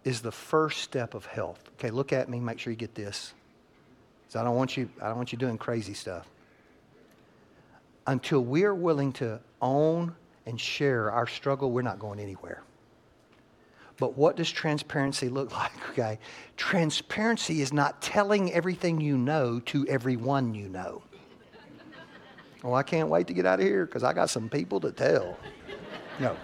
is 0.05 0.23
the 0.23 0.33
first 0.33 0.81
step 0.81 1.15
of 1.15 1.27
health. 1.27 1.71
Okay, 1.79 1.91
look 1.91 2.13
at 2.13 2.29
me, 2.29 2.41
make 2.41 2.59
sure 2.59 2.71
you 2.71 2.77
get 2.77 2.95
this. 2.95 3.35
I 4.35 4.45
don't 4.45 4.55
want 4.55 4.77
you, 4.77 4.89
I 5.03 5.09
don't 5.09 5.17
want 5.17 5.33
you 5.33 5.39
doing 5.39 5.59
crazy 5.59 5.95
stuff. 5.95 6.27
Until 8.07 8.41
we're 8.41 8.75
willing 8.75 9.13
to 9.15 9.41
own 9.61 10.15
and 10.47 10.61
share 10.61 11.11
our 11.11 11.27
struggle, 11.27 11.73
we're 11.73 11.83
not 11.83 11.99
going 11.99 12.21
anywhere. 12.21 12.63
But 13.99 14.17
what 14.17 14.37
does 14.37 14.51
transparency 14.51 15.29
look 15.29 15.53
like? 15.57 15.91
Okay. 15.91 16.19
Transparency 16.57 17.61
is 17.61 17.73
not 17.73 18.01
telling 18.01 18.53
everything 18.53 19.01
you 19.01 19.19
know 19.19 19.61
to 19.67 19.87
everyone 19.89 20.55
you 20.55 20.69
know. 20.69 21.03
Oh, 22.63 22.75
I 22.75 22.83
can't 22.83 23.09
wait 23.09 23.27
to 23.29 23.33
get 23.33 23.47
out 23.47 23.59
of 23.59 23.67
here 23.67 23.87
because 23.87 24.05
I 24.05 24.13
got 24.13 24.29
some 24.29 24.49
people 24.49 24.81
to 24.81 24.93
tell. 24.93 25.37
No. 26.19 26.37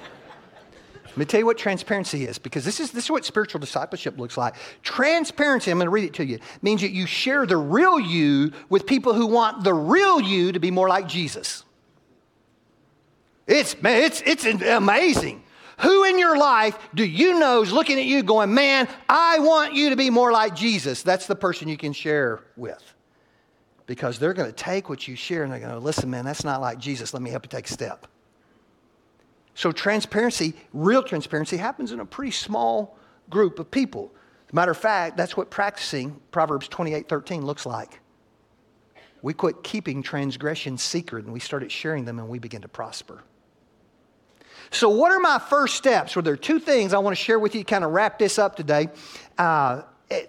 Let 1.11 1.17
me 1.17 1.25
tell 1.25 1.41
you 1.41 1.47
what 1.47 1.59
transparency 1.59 2.27
is 2.27 2.39
because 2.39 2.65
this 2.65 2.81
is, 2.81 2.93
this 2.93 3.05
is 3.05 3.11
what 3.11 3.25
spiritual 3.25 3.61
discipleship 3.61 4.19
looks 4.19 4.37
like. 4.37 4.55
Transparency, 4.83 5.71
I'm 5.71 5.79
going 5.79 5.87
to 5.87 5.91
read 5.91 6.05
it 6.05 6.15
to 6.15 6.25
you, 6.25 6.39
means 6.63 6.83
that 6.83 6.91
you 6.91 7.07
share 7.07 7.47
the 7.47 7.57
real 7.57 7.99
you 7.99 8.53
with 8.69 8.87
people 8.87 9.15
who 9.15 9.27
want 9.27 9.65
the 9.65 9.75
real 9.75 10.21
you 10.21 10.53
to 10.53 10.61
be 10.61 10.71
more 10.71 10.89
like 10.89 11.09
Jesus. 11.09 11.65
It's, 13.47 13.81
man, 13.81 14.03
it's, 14.03 14.23
it's 14.23 14.45
amazing. 14.45 15.43
Who 15.81 16.05
in 16.05 16.19
your 16.19 16.39
life 16.39 16.79
do 16.95 17.05
you 17.05 17.39
know 17.39 17.63
is 17.63 17.73
looking 17.73 17.99
at 17.99 18.07
you 18.07 18.23
going, 18.23 18.55
man, 18.55 18.89
I 19.09 19.39
want 19.41 19.75
you 19.75 19.91
to 19.91 19.97
be 19.97 20.11
more 20.11 20.33
like 20.33 20.55
Jesus? 20.55 21.03
That's 21.03 21.27
the 21.27 21.37
person 21.37 21.69
you 21.69 21.77
can 21.77 21.93
share 21.93 22.41
with. 22.57 22.83
Because 23.87 24.19
they're 24.19 24.35
going 24.35 24.49
to 24.49 24.57
take 24.57 24.89
what 24.89 25.07
you 25.07 25.15
share 25.15 25.45
and 25.45 25.53
they're 25.53 25.61
going 25.61 25.73
to, 25.73 25.79
listen, 25.79 26.11
man, 26.11 26.25
that's 26.25 26.45
not 26.45 26.61
like 26.61 26.79
Jesus. 26.79 27.13
Let 27.15 27.23
me 27.23 27.31
help 27.31 27.45
you 27.45 27.51
take 27.51 27.69
a 27.69 27.73
step. 27.73 28.07
So, 29.57 29.73
transparency, 29.73 30.53
real 30.75 31.03
transparency, 31.03 31.57
happens 31.57 31.91
in 31.91 32.01
a 32.01 32.05
pretty 32.05 32.31
small 32.31 32.99
group 33.31 33.59
of 33.59 33.71
people. 33.71 34.13
As 34.47 34.53
a 34.53 34.55
matter 34.55 34.71
of 34.71 34.77
fact, 34.77 35.17
that's 35.17 35.35
what 35.35 35.51
practicing 35.51 36.21
Proverbs 36.31 36.69
28 36.69 37.09
13 37.09 37.45
looks 37.45 37.65
like. 37.65 38.01
We 39.23 39.33
quit 39.33 39.65
keeping 39.65 40.03
transgressions 40.03 40.83
secret 40.83 41.25
and 41.25 41.33
we 41.33 41.41
started 41.41 41.73
sharing 41.73 42.05
them 42.05 42.19
and 42.19 42.29
we 42.29 42.39
begin 42.39 42.61
to 42.63 42.69
prosper. 42.69 43.25
So, 44.71 44.91
what 44.91 45.11
are 45.11 45.21
my 45.21 45.39
first 45.39 45.77
steps? 45.77 46.15
Well, 46.15 46.23
there 46.23 46.35
are 46.35 46.37
two 46.37 46.59
things 46.59 46.93
I 46.93 46.99
want 46.99 47.17
to 47.17 47.23
share 47.23 47.39
with 47.39 47.55
you 47.55 47.63
to 47.63 47.69
kind 47.69 47.83
of 47.83 47.93
wrap 47.93 48.19
this 48.19 48.39
up 48.39 48.57
today 48.57 48.89
uh, 49.39 49.83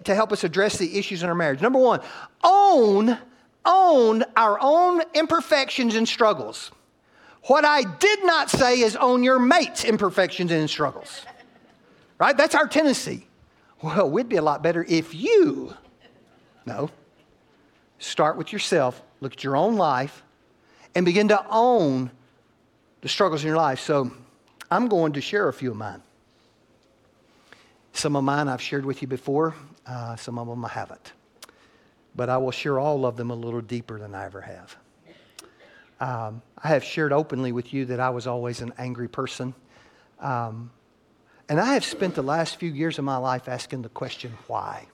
to 0.04 0.14
help 0.14 0.32
us 0.32 0.42
address 0.42 0.78
the 0.78 0.98
issues 0.98 1.22
in 1.22 1.28
our 1.28 1.34
marriage. 1.34 1.60
Number 1.60 1.78
one, 1.78 2.00
own, 2.42 3.18
own 3.66 4.24
our 4.38 4.58
own 4.58 5.02
imperfections 5.12 5.96
and 5.96 6.08
struggles. 6.08 6.70
What 7.44 7.64
I 7.64 7.82
did 7.82 8.24
not 8.24 8.50
say 8.50 8.80
is 8.80 8.96
own 8.96 9.22
your 9.22 9.38
mate's 9.38 9.84
imperfections 9.84 10.52
and 10.52 10.68
struggles. 10.68 11.24
Right? 12.18 12.36
That's 12.36 12.54
our 12.54 12.66
tendency. 12.66 13.26
Well, 13.82 14.10
we'd 14.10 14.28
be 14.28 14.36
a 14.36 14.42
lot 14.42 14.62
better 14.62 14.84
if 14.88 15.14
you, 15.14 15.72
no, 16.66 16.90
start 18.00 18.36
with 18.36 18.52
yourself, 18.52 19.00
look 19.20 19.34
at 19.34 19.44
your 19.44 19.56
own 19.56 19.76
life, 19.76 20.24
and 20.96 21.06
begin 21.06 21.28
to 21.28 21.46
own 21.48 22.10
the 23.02 23.08
struggles 23.08 23.42
in 23.42 23.46
your 23.46 23.56
life. 23.56 23.78
So, 23.78 24.10
I'm 24.70 24.88
going 24.88 25.12
to 25.14 25.20
share 25.20 25.48
a 25.48 25.52
few 25.52 25.70
of 25.70 25.76
mine. 25.76 26.02
Some 27.92 28.16
of 28.16 28.24
mine 28.24 28.48
I've 28.48 28.60
shared 28.60 28.84
with 28.84 29.00
you 29.00 29.08
before, 29.08 29.54
uh, 29.86 30.16
some 30.16 30.38
of 30.38 30.46
them 30.46 30.64
I 30.64 30.68
haven't. 30.68 31.12
But 32.14 32.28
I 32.28 32.36
will 32.36 32.50
share 32.50 32.78
all 32.78 33.06
of 33.06 33.16
them 33.16 33.30
a 33.30 33.34
little 33.34 33.60
deeper 33.60 33.98
than 33.98 34.14
I 34.14 34.24
ever 34.24 34.40
have. 34.40 34.76
Um, 36.00 36.42
I 36.62 36.68
have 36.68 36.84
shared 36.84 37.12
openly 37.12 37.52
with 37.52 37.72
you 37.72 37.86
that 37.86 38.00
I 38.00 38.10
was 38.10 38.26
always 38.26 38.60
an 38.60 38.72
angry 38.78 39.08
person. 39.08 39.54
Um, 40.20 40.70
and 41.48 41.58
I 41.58 41.74
have 41.74 41.84
spent 41.84 42.14
the 42.14 42.22
last 42.22 42.56
few 42.56 42.70
years 42.70 42.98
of 42.98 43.04
my 43.04 43.16
life 43.16 43.48
asking 43.48 43.82
the 43.82 43.88
question, 43.88 44.32
why? 44.46 44.86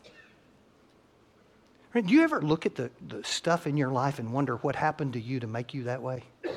Do 1.92 2.12
you 2.12 2.22
ever 2.22 2.40
look 2.42 2.66
at 2.66 2.74
the, 2.74 2.90
the 3.06 3.22
stuff 3.22 3.66
in 3.66 3.76
your 3.76 3.90
life 3.90 4.18
and 4.18 4.32
wonder 4.32 4.56
what 4.56 4.74
happened 4.74 5.12
to 5.12 5.20
you 5.20 5.38
to 5.40 5.46
make 5.46 5.74
you 5.74 5.84
that 5.84 6.02
way? 6.02 6.24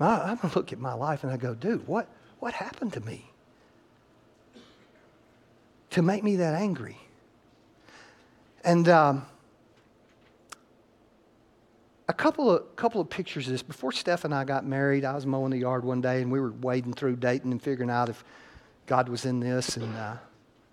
I, 0.00 0.36
I 0.42 0.50
look 0.54 0.72
at 0.72 0.80
my 0.80 0.94
life 0.94 1.22
and 1.22 1.32
I 1.32 1.36
go, 1.36 1.54
dude, 1.54 1.86
what, 1.86 2.08
what 2.40 2.54
happened 2.54 2.94
to 2.94 3.00
me? 3.00 3.30
To 5.90 6.02
make 6.02 6.24
me 6.24 6.36
that 6.36 6.54
angry. 6.54 6.96
And 8.64 8.88
um, 8.88 9.26
a 12.10 12.12
couple 12.12 12.50
of, 12.50 12.74
couple 12.74 13.00
of 13.00 13.08
pictures 13.08 13.46
of 13.46 13.52
this. 13.52 13.62
Before 13.62 13.92
Steph 13.92 14.24
and 14.24 14.34
I 14.34 14.42
got 14.42 14.66
married, 14.66 15.04
I 15.04 15.14
was 15.14 15.26
mowing 15.26 15.52
the 15.52 15.58
yard 15.58 15.84
one 15.84 16.00
day 16.00 16.20
and 16.20 16.30
we 16.30 16.40
were 16.40 16.50
wading 16.50 16.94
through 16.94 17.16
dating 17.16 17.52
and 17.52 17.62
figuring 17.62 17.88
out 17.88 18.08
if 18.08 18.24
God 18.86 19.08
was 19.08 19.26
in 19.26 19.38
this. 19.38 19.76
And 19.76 19.96
uh, 19.96 20.16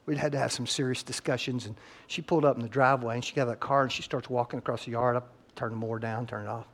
we'd 0.07 0.17
had 0.17 0.31
to 0.31 0.39
have 0.39 0.51
some 0.51 0.65
serious 0.65 1.03
discussions. 1.03 1.67
And 1.67 1.75
she 2.07 2.23
pulled 2.23 2.43
up 2.43 2.55
in 2.55 2.63
the 2.63 2.67
driveway 2.67 3.15
and 3.15 3.23
she 3.23 3.35
got 3.35 3.43
out 3.43 3.49
of 3.49 3.53
the 3.53 3.57
car 3.57 3.83
and 3.83 3.91
she 3.91 4.01
starts 4.01 4.31
walking 4.31 4.57
across 4.57 4.85
the 4.85 4.91
yard. 4.91 5.15
I 5.15 5.21
turned 5.55 5.73
the 5.73 5.77
mower 5.77 5.99
down, 5.99 6.25
turned 6.25 6.47
it 6.47 6.49
off. 6.49 6.65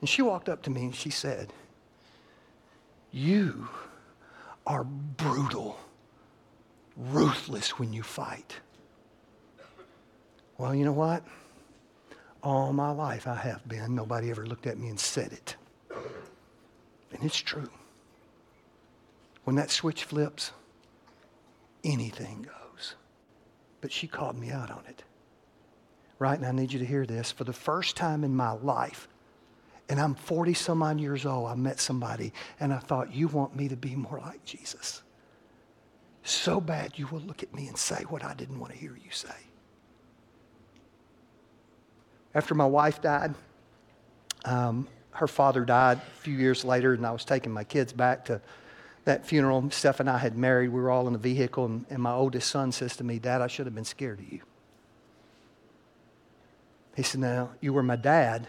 And 0.00 0.08
she 0.08 0.22
walked 0.22 0.48
up 0.48 0.62
to 0.62 0.70
me 0.70 0.86
and 0.86 0.94
she 0.94 1.10
said, 1.10 1.52
you 3.12 3.68
are 4.66 4.82
brutal, 4.82 5.78
ruthless 6.96 7.78
when 7.78 7.92
you 7.92 8.02
fight. 8.02 8.56
Well, 10.58 10.74
you 10.74 10.84
know 10.84 10.92
what? 10.92 11.22
All 12.48 12.72
my 12.72 12.92
life 12.92 13.26
I 13.26 13.34
have 13.34 13.68
been. 13.68 13.94
Nobody 13.94 14.30
ever 14.30 14.46
looked 14.46 14.66
at 14.66 14.78
me 14.78 14.88
and 14.88 14.98
said 14.98 15.32
it. 15.32 15.56
And 17.12 17.22
it's 17.22 17.36
true. 17.36 17.68
When 19.44 19.54
that 19.56 19.70
switch 19.70 20.04
flips, 20.04 20.52
anything 21.84 22.42
goes. 22.42 22.94
But 23.82 23.92
she 23.92 24.06
called 24.06 24.38
me 24.38 24.50
out 24.50 24.70
on 24.70 24.82
it. 24.88 25.04
Right? 26.18 26.38
And 26.38 26.46
I 26.46 26.52
need 26.52 26.72
you 26.72 26.78
to 26.78 26.86
hear 26.86 27.04
this. 27.04 27.30
For 27.30 27.44
the 27.44 27.52
first 27.52 27.96
time 27.96 28.24
in 28.24 28.34
my 28.34 28.52
life, 28.52 29.08
And 29.88 29.98
I'm 30.00 30.14
40 30.14 30.54
some 30.54 30.82
odd 30.82 31.00
years 31.00 31.24
old. 31.24 31.48
I 31.48 31.54
met 31.54 31.80
somebody 31.80 32.32
and 32.60 32.72
I 32.72 32.78
thought, 32.78 33.14
you 33.14 33.28
want 33.28 33.56
me 33.56 33.68
to 33.68 33.76
be 33.76 33.96
more 33.96 34.20
like 34.20 34.44
Jesus. 34.44 35.02
So 36.22 36.60
bad 36.60 36.98
you 36.98 37.06
will 37.06 37.20
look 37.20 37.42
at 37.42 37.54
me 37.54 37.68
and 37.68 37.78
say 37.78 38.04
what 38.08 38.24
I 38.24 38.34
didn't 38.34 38.60
want 38.60 38.72
to 38.72 38.78
hear 38.78 38.96
you 38.96 39.10
say. 39.10 39.47
After 42.34 42.54
my 42.54 42.66
wife 42.66 43.00
died, 43.00 43.34
um, 44.44 44.86
her 45.12 45.26
father 45.26 45.64
died 45.64 45.98
a 45.98 46.20
few 46.20 46.34
years 46.36 46.64
later, 46.64 46.94
and 46.94 47.04
I 47.06 47.10
was 47.10 47.24
taking 47.24 47.52
my 47.52 47.64
kids 47.64 47.92
back 47.92 48.26
to 48.26 48.40
that 49.04 49.26
funeral. 49.26 49.70
Steph 49.70 50.00
and 50.00 50.08
I 50.08 50.18
had 50.18 50.36
married. 50.36 50.68
We 50.68 50.80
were 50.80 50.90
all 50.90 51.06
in 51.06 51.12
the 51.12 51.18
vehicle, 51.18 51.64
and, 51.64 51.86
and 51.90 52.02
my 52.02 52.12
oldest 52.12 52.50
son 52.50 52.72
says 52.72 52.96
to 52.96 53.04
me, 53.04 53.18
Dad, 53.18 53.40
I 53.40 53.46
should 53.46 53.66
have 53.66 53.74
been 53.74 53.84
scared 53.84 54.20
of 54.20 54.32
you. 54.32 54.42
He 56.94 57.02
said, 57.02 57.20
Now, 57.20 57.50
you 57.60 57.72
were 57.72 57.82
my 57.82 57.96
dad, 57.96 58.46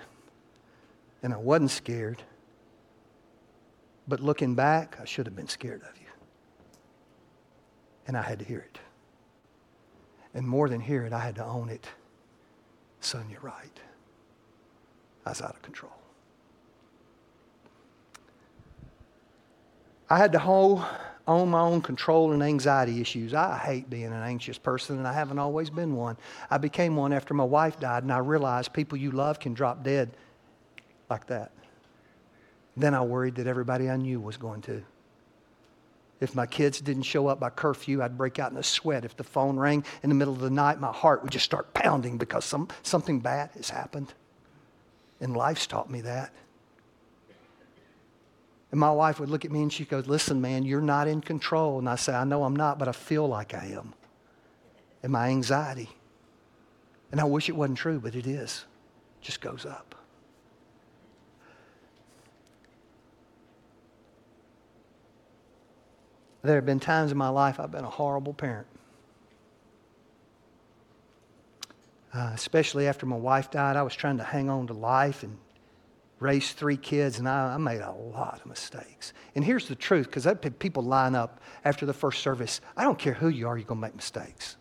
and 1.23 1.33
I 1.33 1.37
wasn't 1.37 1.71
scared. 1.71 2.23
But 4.07 4.19
looking 4.19 4.55
back, 4.55 4.97
I 4.99 5.05
should 5.05 5.27
have 5.27 5.35
been 5.35 5.47
scared 5.47 5.81
of 5.83 5.95
you. 5.99 6.07
And 8.07 8.17
I 8.17 8.23
had 8.23 8.39
to 8.39 8.45
hear 8.45 8.59
it. 8.59 8.79
And 10.33 10.47
more 10.47 10.67
than 10.67 10.81
hear 10.81 11.05
it, 11.05 11.13
I 11.13 11.19
had 11.19 11.35
to 11.35 11.45
own 11.45 11.69
it. 11.69 11.87
Son, 13.01 13.25
you're 13.29 13.41
right. 13.41 13.79
I 15.25 15.29
was 15.29 15.41
out 15.41 15.55
of 15.55 15.61
control. 15.61 15.91
I 20.09 20.17
had 20.17 20.31
to 20.33 20.39
hold, 20.39 20.83
on 21.29 21.47
my 21.49 21.61
own 21.61 21.79
control 21.79 22.33
and 22.33 22.41
anxiety 22.41 22.99
issues. 22.99 23.35
I 23.35 23.55
hate 23.59 23.87
being 23.87 24.05
an 24.05 24.13
anxious 24.13 24.57
person, 24.57 24.97
and 24.97 25.07
I 25.07 25.13
haven't 25.13 25.37
always 25.37 25.69
been 25.69 25.95
one. 25.95 26.17
I 26.49 26.57
became 26.57 26.95
one 26.95 27.13
after 27.13 27.35
my 27.35 27.43
wife 27.43 27.79
died, 27.79 28.01
and 28.01 28.11
I 28.11 28.17
realized 28.17 28.73
people 28.73 28.97
you 28.97 29.11
love 29.11 29.39
can 29.39 29.53
drop 29.53 29.83
dead 29.83 30.09
like 31.07 31.27
that. 31.27 31.51
Then 32.75 32.95
I 32.95 33.01
worried 33.01 33.35
that 33.35 33.45
everybody 33.45 33.91
I 33.91 33.97
knew 33.97 34.19
was 34.19 34.37
going 34.37 34.61
to. 34.63 34.83
If 36.21 36.35
my 36.35 36.45
kids 36.45 36.81
didn't 36.81 37.03
show 37.03 37.27
up 37.27 37.39
by 37.39 37.49
curfew, 37.49 38.01
I'd 38.01 38.17
break 38.17 38.39
out 38.39 38.51
in 38.51 38.57
a 38.57 38.63
sweat. 38.63 39.05
If 39.05 39.15
the 39.15 39.23
phone 39.23 39.57
rang 39.57 39.85
in 40.03 40.09
the 40.09 40.15
middle 40.15 40.33
of 40.33 40.41
the 40.41 40.49
night, 40.49 40.79
my 40.79 40.91
heart 40.91 41.23
would 41.23 41.31
just 41.31 41.45
start 41.45 41.73
pounding 41.73 42.17
because 42.17 42.43
some, 42.43 42.67
something 42.83 43.19
bad 43.19 43.51
has 43.55 43.69
happened. 43.69 44.13
And 45.21 45.35
life's 45.35 45.65
taught 45.65 45.89
me 45.89 46.01
that. 46.01 46.33
And 48.71 48.79
my 48.79 48.91
wife 48.91 49.19
would 49.19 49.29
look 49.29 49.45
at 49.45 49.51
me 49.51 49.61
and 49.61 49.73
she 49.73 49.85
goes, 49.85 50.07
Listen, 50.07 50.41
man, 50.41 50.63
you're 50.63 50.81
not 50.81 51.07
in 51.07 51.21
control. 51.21 51.79
And 51.79 51.89
I 51.89 51.95
say, 51.95 52.13
I 52.13 52.23
know 52.23 52.43
I'm 52.43 52.55
not, 52.55 52.77
but 52.77 52.87
I 52.87 52.91
feel 52.91 53.27
like 53.27 53.53
I 53.53 53.67
am. 53.67 53.93
And 55.01 55.11
my 55.11 55.29
anxiety. 55.29 55.89
And 57.11 57.19
I 57.19 57.23
wish 57.23 57.49
it 57.49 57.55
wasn't 57.55 57.79
true, 57.79 57.99
but 57.99 58.13
it 58.13 58.27
is, 58.27 58.65
just 59.21 59.41
goes 59.41 59.65
up. 59.65 59.88
There 66.41 66.55
have 66.55 66.65
been 66.65 66.79
times 66.79 67.11
in 67.11 67.17
my 67.17 67.29
life 67.29 67.59
I've 67.59 67.71
been 67.71 67.83
a 67.83 67.89
horrible 67.89 68.33
parent. 68.33 68.67
Uh, 72.13 72.31
especially 72.33 72.87
after 72.87 73.05
my 73.05 73.15
wife 73.15 73.51
died, 73.51 73.75
I 73.75 73.83
was 73.83 73.95
trying 73.95 74.17
to 74.17 74.23
hang 74.23 74.49
on 74.49 74.67
to 74.67 74.73
life 74.73 75.21
and 75.21 75.37
raise 76.19 76.53
three 76.53 76.77
kids, 76.77 77.19
and 77.19 77.29
I, 77.29 77.53
I 77.53 77.57
made 77.57 77.81
a 77.81 77.91
lot 77.91 78.39
of 78.39 78.45
mistakes. 78.45 79.13
And 79.35 79.45
here's 79.45 79.67
the 79.67 79.75
truth 79.75 80.07
because 80.11 80.27
people 80.57 80.83
line 80.83 81.15
up 81.15 81.39
after 81.63 81.85
the 81.85 81.93
first 81.93 82.21
service. 82.21 82.61
I 82.75 82.83
don't 82.83 82.97
care 82.97 83.13
who 83.13 83.29
you 83.29 83.47
are, 83.47 83.57
you're 83.57 83.67
going 83.67 83.79
to 83.79 83.87
make 83.87 83.95
mistakes. 83.95 84.57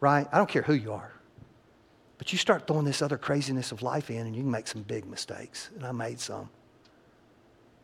Right? 0.00 0.26
I 0.30 0.36
don't 0.36 0.48
care 0.48 0.62
who 0.62 0.74
you 0.74 0.92
are. 0.92 1.12
But 2.18 2.32
you 2.32 2.38
start 2.38 2.66
throwing 2.66 2.84
this 2.84 3.02
other 3.02 3.18
craziness 3.18 3.72
of 3.72 3.82
life 3.82 4.10
in, 4.10 4.26
and 4.26 4.36
you 4.36 4.42
can 4.42 4.50
make 4.50 4.68
some 4.68 4.82
big 4.82 5.06
mistakes. 5.06 5.70
And 5.74 5.86
I 5.86 5.92
made 5.92 6.20
some. 6.20 6.50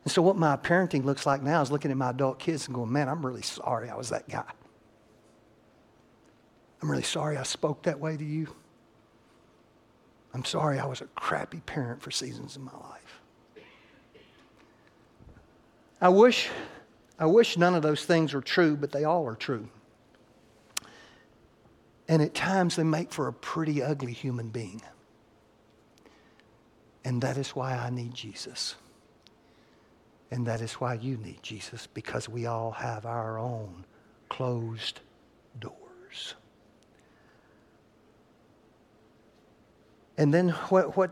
And 0.04 0.12
so, 0.12 0.20
what 0.22 0.36
my 0.36 0.56
parenting 0.56 1.04
looks 1.04 1.26
like 1.26 1.42
now 1.42 1.62
is 1.62 1.70
looking 1.70 1.90
at 1.90 1.96
my 1.96 2.10
adult 2.10 2.38
kids 2.38 2.66
and 2.66 2.74
going, 2.74 2.92
man, 2.92 3.08
I'm 3.08 3.24
really 3.24 3.42
sorry 3.42 3.88
I 3.88 3.94
was 3.94 4.08
that 4.10 4.28
guy. 4.28 4.50
I'm 6.80 6.90
really 6.90 7.04
sorry 7.04 7.36
I 7.36 7.44
spoke 7.44 7.84
that 7.84 8.00
way 8.00 8.16
to 8.16 8.24
you. 8.24 8.48
I'm 10.34 10.44
sorry 10.44 10.78
I 10.78 10.86
was 10.86 11.00
a 11.00 11.06
crappy 11.14 11.60
parent 11.60 12.02
for 12.02 12.10
seasons 12.10 12.56
of 12.56 12.62
my 12.62 12.72
life. 12.72 13.20
I 16.00 16.08
wish, 16.08 16.50
I 17.18 17.26
wish 17.26 17.56
none 17.56 17.76
of 17.76 17.82
those 17.82 18.04
things 18.04 18.34
were 18.34 18.40
true, 18.40 18.76
but 18.76 18.90
they 18.90 19.04
all 19.04 19.24
are 19.28 19.36
true. 19.36 19.68
And 22.08 22.20
at 22.20 22.34
times 22.34 22.74
they 22.74 22.82
make 22.82 23.12
for 23.12 23.28
a 23.28 23.32
pretty 23.32 23.80
ugly 23.82 24.12
human 24.12 24.48
being. 24.48 24.82
And 27.04 27.22
that 27.22 27.36
is 27.36 27.50
why 27.50 27.74
I 27.76 27.90
need 27.90 28.14
Jesus. 28.14 28.74
And 30.32 30.46
that 30.46 30.62
is 30.62 30.72
why 30.72 30.94
you 30.94 31.18
need 31.18 31.42
Jesus, 31.42 31.86
because 31.86 32.26
we 32.26 32.46
all 32.46 32.70
have 32.70 33.04
our 33.04 33.38
own 33.38 33.84
closed 34.30 35.00
doors. 35.60 36.34
And 40.16 40.32
then 40.32 40.48
what, 40.48 40.96
what 40.96 41.10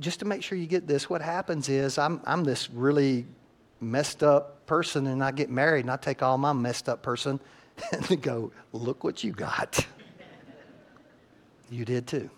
just 0.00 0.18
to 0.18 0.24
make 0.24 0.42
sure 0.42 0.58
you 0.58 0.66
get 0.66 0.88
this, 0.88 1.08
what 1.08 1.22
happens 1.22 1.68
is 1.68 1.98
I'm, 1.98 2.20
I'm 2.24 2.42
this 2.42 2.68
really 2.68 3.26
messed 3.80 4.24
up 4.24 4.66
person 4.66 5.06
and 5.06 5.22
I 5.22 5.30
get 5.30 5.50
married 5.50 5.84
and 5.84 5.92
I 5.92 5.96
take 5.96 6.20
all 6.20 6.36
my 6.36 6.52
messed 6.52 6.88
up 6.88 7.00
person 7.00 7.38
and 7.92 8.20
go, 8.20 8.50
look 8.72 9.04
what 9.04 9.22
you 9.22 9.30
got. 9.30 9.86
you 11.70 11.84
did 11.84 12.08
too. 12.08 12.28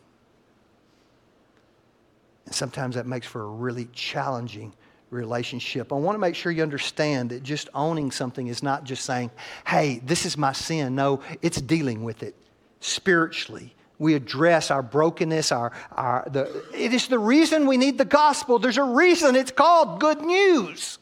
And 2.45 2.55
sometimes 2.55 2.97
that 2.97 3.07
makes 3.07 3.27
for 3.27 3.41
a 3.41 3.49
really 3.49 3.89
challenging 3.95 4.75
relationship. 5.11 5.93
I 5.93 5.97
want 5.97 6.15
to 6.15 6.21
make 6.21 6.35
sure 6.35 6.53
you 6.53 6.63
understand 6.63 7.31
that 7.31 7.43
just 7.43 7.69
owning 7.75 8.11
something 8.11 8.47
is 8.47 8.63
not 8.63 8.85
just 8.85 9.05
saying, 9.05 9.31
hey, 9.67 10.01
this 10.05 10.25
is 10.25 10.37
my 10.37 10.53
sin. 10.53 10.95
No, 10.95 11.21
it's 11.43 11.61
dealing 11.61 12.05
with 12.05 12.23
it 12.23 12.35
spiritually. 12.81 13.75
We 13.99 14.15
address 14.15 14.71
our 14.71 14.83
brokenness, 14.83 15.53
our, 15.53 15.73
our 15.93 16.27
the, 16.31 16.65
it 16.75 16.95
is 16.95 17.09
the 17.09 17.19
reason 17.19 17.67
we 17.67 17.77
need 17.77 17.99
the 17.99 18.05
gospel. 18.05 18.59
There's 18.59 18.79
a 18.79 18.83
reason 18.83 19.37
it's 19.37 19.51
called 19.51 20.01
good 20.01 20.23
news. 20.23 20.99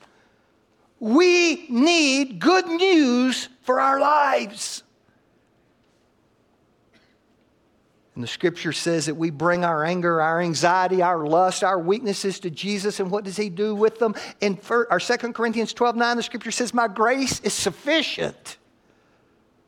We 0.98 1.66
need 1.68 2.40
good 2.40 2.66
news 2.66 3.48
for 3.62 3.78
our 3.78 4.00
lives. 4.00 4.82
And 8.18 8.24
the 8.24 8.28
scripture 8.28 8.72
says 8.72 9.06
that 9.06 9.14
we 9.14 9.30
bring 9.30 9.64
our 9.64 9.84
anger, 9.84 10.20
our 10.20 10.40
anxiety, 10.40 11.02
our 11.02 11.24
lust, 11.24 11.62
our 11.62 11.78
weaknesses 11.78 12.40
to 12.40 12.50
Jesus. 12.50 12.98
And 12.98 13.12
what 13.12 13.22
does 13.22 13.36
he 13.36 13.48
do 13.48 13.76
with 13.76 14.00
them? 14.00 14.16
In 14.40 14.58
our 14.90 14.98
2 14.98 15.16
Corinthians 15.32 15.72
12 15.72 15.94
9, 15.94 16.16
the 16.16 16.22
scripture 16.24 16.50
says, 16.50 16.74
My 16.74 16.88
grace 16.88 17.38
is 17.38 17.52
sufficient 17.52 18.56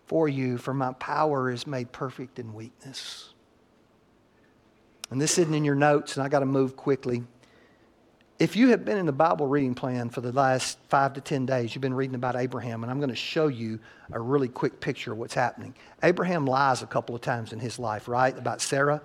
for 0.06 0.28
you, 0.28 0.58
for 0.58 0.74
my 0.74 0.92
power 0.94 1.48
is 1.48 1.64
made 1.64 1.92
perfect 1.92 2.40
in 2.40 2.52
weakness. 2.52 3.34
And 5.12 5.20
this 5.20 5.38
isn't 5.38 5.54
in 5.54 5.64
your 5.64 5.76
notes, 5.76 6.16
and 6.16 6.24
I 6.24 6.28
got 6.28 6.40
to 6.40 6.46
move 6.46 6.74
quickly. 6.74 7.22
If 8.40 8.56
you 8.56 8.68
have 8.68 8.86
been 8.86 8.96
in 8.96 9.04
the 9.04 9.12
Bible 9.12 9.46
reading 9.46 9.74
plan 9.74 10.08
for 10.08 10.22
the 10.22 10.32
last 10.32 10.78
five 10.88 11.12
to 11.12 11.20
10 11.20 11.44
days, 11.44 11.74
you've 11.74 11.82
been 11.82 11.92
reading 11.92 12.14
about 12.14 12.36
Abraham, 12.36 12.82
and 12.82 12.90
I'm 12.90 12.98
going 12.98 13.10
to 13.10 13.14
show 13.14 13.48
you 13.48 13.78
a 14.10 14.18
really 14.18 14.48
quick 14.48 14.80
picture 14.80 15.12
of 15.12 15.18
what's 15.18 15.34
happening. 15.34 15.74
Abraham 16.02 16.46
lies 16.46 16.80
a 16.80 16.86
couple 16.86 17.14
of 17.14 17.20
times 17.20 17.52
in 17.52 17.58
his 17.60 17.78
life, 17.78 18.08
right, 18.08 18.36
about 18.38 18.62
Sarah. 18.62 19.02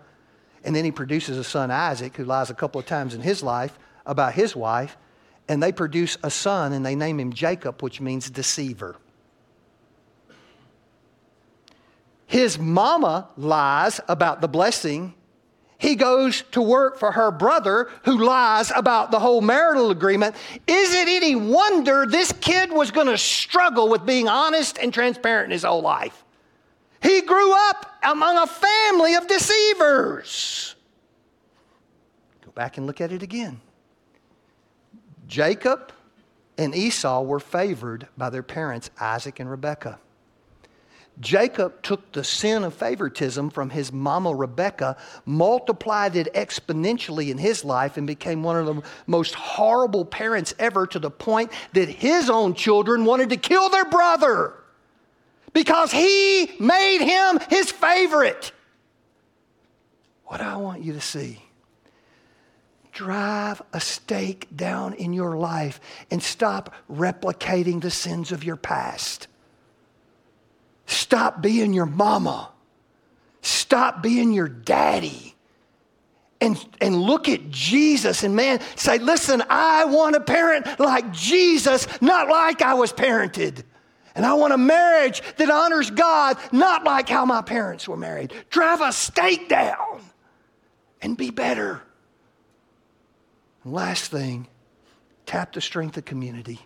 And 0.64 0.74
then 0.74 0.86
he 0.86 0.92
produces 0.92 1.38
a 1.38 1.44
son, 1.44 1.70
Isaac, 1.70 2.16
who 2.16 2.24
lies 2.24 2.50
a 2.50 2.54
couple 2.54 2.80
of 2.80 2.86
times 2.86 3.14
in 3.14 3.20
his 3.20 3.44
life 3.44 3.78
about 4.06 4.36
his 4.36 4.56
wife. 4.56 4.96
And 5.50 5.62
they 5.62 5.74
produce 5.74 6.18
a 6.24 6.32
son, 6.32 6.72
and 6.72 6.86
they 6.86 6.96
name 6.96 7.20
him 7.20 7.34
Jacob, 7.34 7.84
which 7.84 8.00
means 8.00 8.30
deceiver. 8.30 8.96
His 12.26 12.58
mama 12.58 13.28
lies 13.36 14.00
about 14.08 14.40
the 14.40 14.48
blessing 14.48 15.14
he 15.86 15.96
goes 15.96 16.42
to 16.50 16.64
work 16.64 16.98
for 16.98 17.12
her 17.12 17.30
brother 17.30 17.92
who 18.06 18.18
lies 18.18 18.72
about 18.76 19.12
the 19.12 19.20
whole 19.20 19.40
marital 19.40 19.92
agreement. 19.92 20.36
Is 20.66 20.96
it 20.96 21.08
any 21.08 21.36
wonder 21.36 22.08
this 22.08 22.32
kid 22.32 22.72
was 22.72 22.90
going 22.90 23.06
to 23.06 23.20
struggle 23.20 23.88
with 23.88 24.04
being 24.04 24.28
honest 24.28 24.80
and 24.80 24.92
transparent 24.92 25.46
in 25.46 25.52
his 25.52 25.64
whole 25.64 25.84
life? 25.84 26.24
He 27.04 27.22
grew 27.22 27.54
up 27.70 27.86
among 28.02 28.36
a 28.36 28.48
family 28.48 29.14
of 29.14 29.28
deceivers. 29.28 30.76
Go 32.44 32.50
back 32.56 32.80
and 32.80 32.88
look 32.88 33.00
at 33.00 33.12
it 33.12 33.22
again. 33.22 33.62
Jacob 35.28 35.92
and 36.58 36.74
Esau 36.74 37.22
were 37.22 37.40
favored 37.40 38.08
by 38.18 38.32
their 38.32 38.42
parents, 38.42 38.90
Isaac 39.00 39.40
and 39.40 39.52
Rebekah. 39.52 40.00
Jacob 41.20 41.82
took 41.82 42.12
the 42.12 42.24
sin 42.24 42.64
of 42.64 42.74
favoritism 42.74 43.50
from 43.50 43.70
his 43.70 43.92
mama 43.92 44.34
Rebecca, 44.34 44.98
multiplied 45.26 46.16
it 46.16 46.34
exponentially 46.34 47.30
in 47.30 47.38
his 47.38 47.64
life, 47.64 47.98
and 47.98 48.06
became 48.06 48.44
one 48.44 48.58
of 48.58 48.66
the 48.66 48.82
most 49.08 49.34
horrible 49.36 50.04
parents 50.04 50.54
ever 50.60 50.86
to 50.88 51.00
the 51.00 51.12
point 51.12 51.52
that 51.74 51.88
his 51.88 52.30
own 52.30 52.54
children 52.54 53.06
wanted 53.06 53.30
to 53.30 53.38
kill 53.38 53.70
their 53.70 53.86
brother 53.86 54.54
because 55.54 55.92
he 55.92 56.52
made 56.60 57.00
him 57.00 57.40
his 57.50 57.72
favorite. 57.72 58.52
What 60.26 60.42
I 60.42 60.58
want 60.58 60.84
you 60.84 60.94
to 60.94 61.02
see 61.02 61.42
drive 62.92 63.62
a 63.74 63.80
stake 63.80 64.48
down 64.56 64.94
in 64.94 65.12
your 65.12 65.38
life 65.38 65.82
and 66.10 66.24
stop 66.24 66.74
replicating 66.90 67.82
the 67.82 67.92
sins 67.92 68.32
of 68.32 68.44
your 68.44 68.56
past. 68.56 69.28
Stop 70.86 71.42
being 71.42 71.74
your 71.74 71.86
mama. 71.86 72.52
Stop 73.42 74.02
being 74.02 74.34
your 74.34 74.48
daddy. 74.48 75.36
And, 76.42 76.64
and 76.82 77.02
look 77.02 77.30
at 77.30 77.50
Jesus 77.50 78.24
and 78.24 78.36
man, 78.36 78.60
say, 78.76 78.98
listen, 78.98 79.42
I 79.50 79.86
want 79.86 80.16
a 80.16 80.20
parent 80.20 80.80
like 80.80 81.12
Jesus, 81.12 81.88
not 82.02 82.28
like 82.28 82.62
I 82.62 82.74
was 82.74 82.92
parented. 82.92 83.64
And 84.16 84.26
I 84.26 84.34
want 84.34 84.54
a 84.54 84.58
marriage 84.58 85.22
that 85.38 85.50
honors 85.50 85.92
God, 85.92 86.38
not 86.52 86.84
like 86.84 87.10
how 87.10 87.26
my 87.26 87.42
parents 87.42 87.88
were 87.88 87.98
married. 87.98 88.34
Drive 88.50 88.82
a 88.82 88.92
stake 88.92 89.50
down 89.50 90.02
and 91.02 91.18
be 91.18 91.32
better. 91.32 91.82
And 93.64 93.74
last 93.74 94.12
thing, 94.12 94.48
tap 95.26 95.54
the 95.54 95.62
strength 95.62 95.98
of 95.98 96.06
community. 96.06 96.60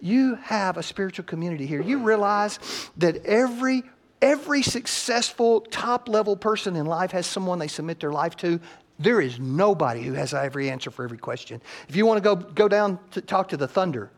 You 0.00 0.36
have 0.36 0.76
a 0.76 0.82
spiritual 0.82 1.24
community 1.24 1.66
here. 1.66 1.82
You 1.82 1.98
realize 1.98 2.58
that 2.96 3.24
every 3.24 3.82
every 4.20 4.62
successful 4.62 5.60
top 5.60 6.08
level 6.08 6.36
person 6.36 6.76
in 6.76 6.86
life 6.86 7.12
has 7.12 7.26
someone 7.26 7.58
they 7.58 7.68
submit 7.68 8.00
their 8.00 8.12
life 8.12 8.36
to. 8.36 8.60
There 8.98 9.20
is 9.20 9.38
nobody 9.38 10.02
who 10.02 10.14
has 10.14 10.34
every 10.34 10.70
answer 10.70 10.90
for 10.90 11.04
every 11.04 11.18
question. 11.18 11.62
If 11.88 11.94
you 11.94 12.04
want 12.04 12.18
to 12.18 12.20
go, 12.20 12.34
go 12.34 12.66
down 12.66 12.98
to 13.12 13.20
talk 13.20 13.48
to 13.50 13.56
the 13.56 13.68
Thunder, 13.68 14.10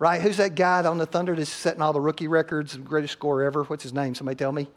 right? 0.00 0.20
Who's 0.20 0.38
that 0.38 0.56
guy 0.56 0.84
on 0.84 0.98
the 0.98 1.06
Thunder 1.06 1.36
that's 1.36 1.50
setting 1.50 1.80
all 1.80 1.92
the 1.92 2.00
rookie 2.00 2.26
records, 2.26 2.76
greatest 2.76 3.12
scorer 3.12 3.44
ever? 3.44 3.62
What's 3.62 3.84
his 3.84 3.92
name? 3.92 4.14
Somebody 4.14 4.36
tell 4.36 4.50
me? 4.50 4.68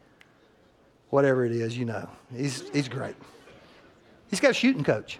Whatever 1.09 1.45
it 1.45 1.53
is, 1.53 1.75
you 1.75 1.85
know. 1.85 2.07
He's, 2.35 2.69
he's 2.69 2.87
great. 2.87 3.15
He's 4.29 4.39
got 4.39 4.51
a 4.51 4.53
shooting 4.53 4.83
coach. 4.83 5.19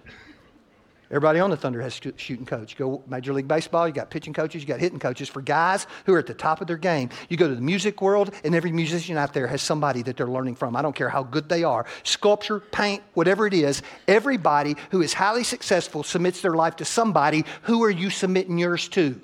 Everybody 1.10 1.40
on 1.40 1.50
the 1.50 1.58
Thunder 1.58 1.82
has 1.82 1.94
shooting 1.94 2.46
coach. 2.46 2.74
You 2.74 2.78
go 2.78 3.04
Major 3.08 3.34
League 3.34 3.48
Baseball, 3.48 3.88
you 3.88 3.94
got 3.94 4.10
pitching 4.10 4.34
coaches, 4.34 4.62
you 4.62 4.68
got 4.68 4.80
hitting 4.82 5.00
coaches 5.00 5.30
for 5.30 5.42
guys 5.42 5.88
who 6.06 6.14
are 6.14 6.20
at 6.20 6.28
the 6.28 6.34
top 6.34 6.60
of 6.60 6.68
their 6.68 6.78
game. 6.78 7.10
You 7.30 7.38
go 7.38 7.48
to 7.48 7.56
the 7.56 7.62
music 7.62 8.02
world, 8.02 8.34
and 8.44 8.54
every 8.54 8.74
musician 8.74 9.18
out 9.18 9.34
there 9.34 9.48
has 9.48 9.62
somebody 9.62 10.02
that 10.04 10.18
they're 10.18 10.28
learning 10.28 10.56
from. 10.56 10.76
I 10.76 10.82
don't 10.82 10.96
care 10.96 11.10
how 11.10 11.24
good 11.24 11.48
they 11.48 11.64
are. 11.64 11.86
Sculpture, 12.04 12.60
paint, 12.60 13.04
whatever 13.14 13.48
it 13.48 13.54
is, 13.54 13.84
everybody 14.08 14.76
who 14.92 15.02
is 15.02 15.14
highly 15.14 15.44
successful 15.44 16.04
submits 16.04 16.42
their 16.42 16.56
life 16.56 16.76
to 16.78 16.86
somebody. 16.86 17.46
Who 17.64 17.84
are 17.84 17.90
you 17.90 18.10
submitting 18.10 18.58
yours 18.58 18.90
to? 18.90 19.22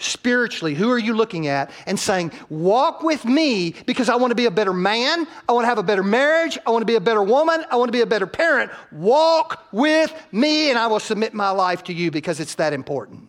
Spiritually, 0.00 0.74
who 0.74 0.90
are 0.90 0.98
you 0.98 1.14
looking 1.14 1.46
at 1.46 1.70
and 1.86 1.98
saying, 1.98 2.32
Walk 2.48 3.02
with 3.02 3.24
me 3.24 3.74
because 3.86 4.08
I 4.08 4.16
want 4.16 4.30
to 4.30 4.34
be 4.34 4.46
a 4.46 4.50
better 4.50 4.72
man, 4.72 5.26
I 5.48 5.52
want 5.52 5.64
to 5.64 5.68
have 5.68 5.78
a 5.78 5.82
better 5.82 6.02
marriage, 6.02 6.58
I 6.66 6.70
want 6.70 6.82
to 6.82 6.86
be 6.86 6.96
a 6.96 7.00
better 7.00 7.22
woman, 7.22 7.64
I 7.70 7.76
want 7.76 7.88
to 7.88 7.92
be 7.92 8.00
a 8.00 8.06
better 8.06 8.26
parent. 8.26 8.70
Walk 8.90 9.66
with 9.72 10.12
me 10.32 10.70
and 10.70 10.78
I 10.78 10.86
will 10.86 11.00
submit 11.00 11.34
my 11.34 11.50
life 11.50 11.84
to 11.84 11.92
you 11.92 12.10
because 12.10 12.40
it's 12.40 12.56
that 12.56 12.72
important. 12.72 13.28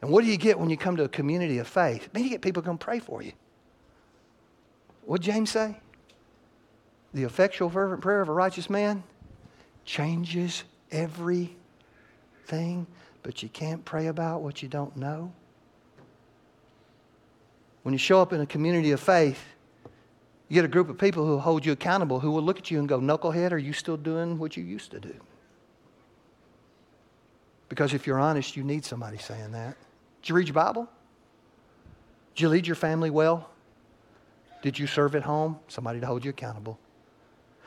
And 0.00 0.10
what 0.10 0.24
do 0.24 0.30
you 0.30 0.36
get 0.36 0.58
when 0.58 0.70
you 0.70 0.76
come 0.76 0.96
to 0.96 1.04
a 1.04 1.08
community 1.08 1.58
of 1.58 1.66
faith? 1.66 2.12
Man, 2.12 2.24
you 2.24 2.30
get 2.30 2.42
people 2.42 2.62
going 2.62 2.78
to 2.78 2.84
pray 2.84 2.98
for 2.98 3.22
you. 3.22 3.32
What 5.04 5.20
James 5.20 5.50
say? 5.50 5.76
The 7.12 7.24
effectual, 7.24 7.70
fervent 7.70 8.02
prayer 8.02 8.20
of 8.20 8.28
a 8.28 8.32
righteous 8.32 8.68
man 8.68 9.02
changes 9.84 10.64
everything 10.90 11.56
but 13.24 13.42
you 13.42 13.48
can't 13.48 13.84
pray 13.84 14.06
about 14.06 14.42
what 14.42 14.62
you 14.62 14.68
don't 14.68 14.96
know? 14.96 15.32
When 17.82 17.92
you 17.92 17.98
show 17.98 18.20
up 18.20 18.32
in 18.32 18.40
a 18.40 18.46
community 18.46 18.92
of 18.92 19.00
faith, 19.00 19.42
you 20.48 20.54
get 20.54 20.64
a 20.64 20.68
group 20.68 20.88
of 20.88 20.98
people 20.98 21.26
who 21.26 21.38
hold 21.38 21.66
you 21.66 21.72
accountable, 21.72 22.20
who 22.20 22.30
will 22.30 22.42
look 22.42 22.58
at 22.58 22.70
you 22.70 22.78
and 22.78 22.88
go, 22.88 23.00
Knucklehead, 23.00 23.50
are 23.50 23.58
you 23.58 23.72
still 23.72 23.96
doing 23.96 24.38
what 24.38 24.56
you 24.56 24.62
used 24.62 24.90
to 24.92 25.00
do? 25.00 25.14
Because 27.68 27.94
if 27.94 28.06
you're 28.06 28.20
honest, 28.20 28.56
you 28.56 28.62
need 28.62 28.84
somebody 28.84 29.18
saying 29.18 29.52
that. 29.52 29.76
Did 30.22 30.28
you 30.28 30.34
read 30.36 30.46
your 30.46 30.54
Bible? 30.54 30.88
Did 32.34 32.42
you 32.42 32.48
lead 32.50 32.66
your 32.66 32.76
family 32.76 33.10
well? 33.10 33.50
Did 34.62 34.78
you 34.78 34.86
serve 34.86 35.14
at 35.14 35.22
home? 35.22 35.58
Somebody 35.68 36.00
to 36.00 36.06
hold 36.06 36.24
you 36.24 36.30
accountable. 36.30 36.78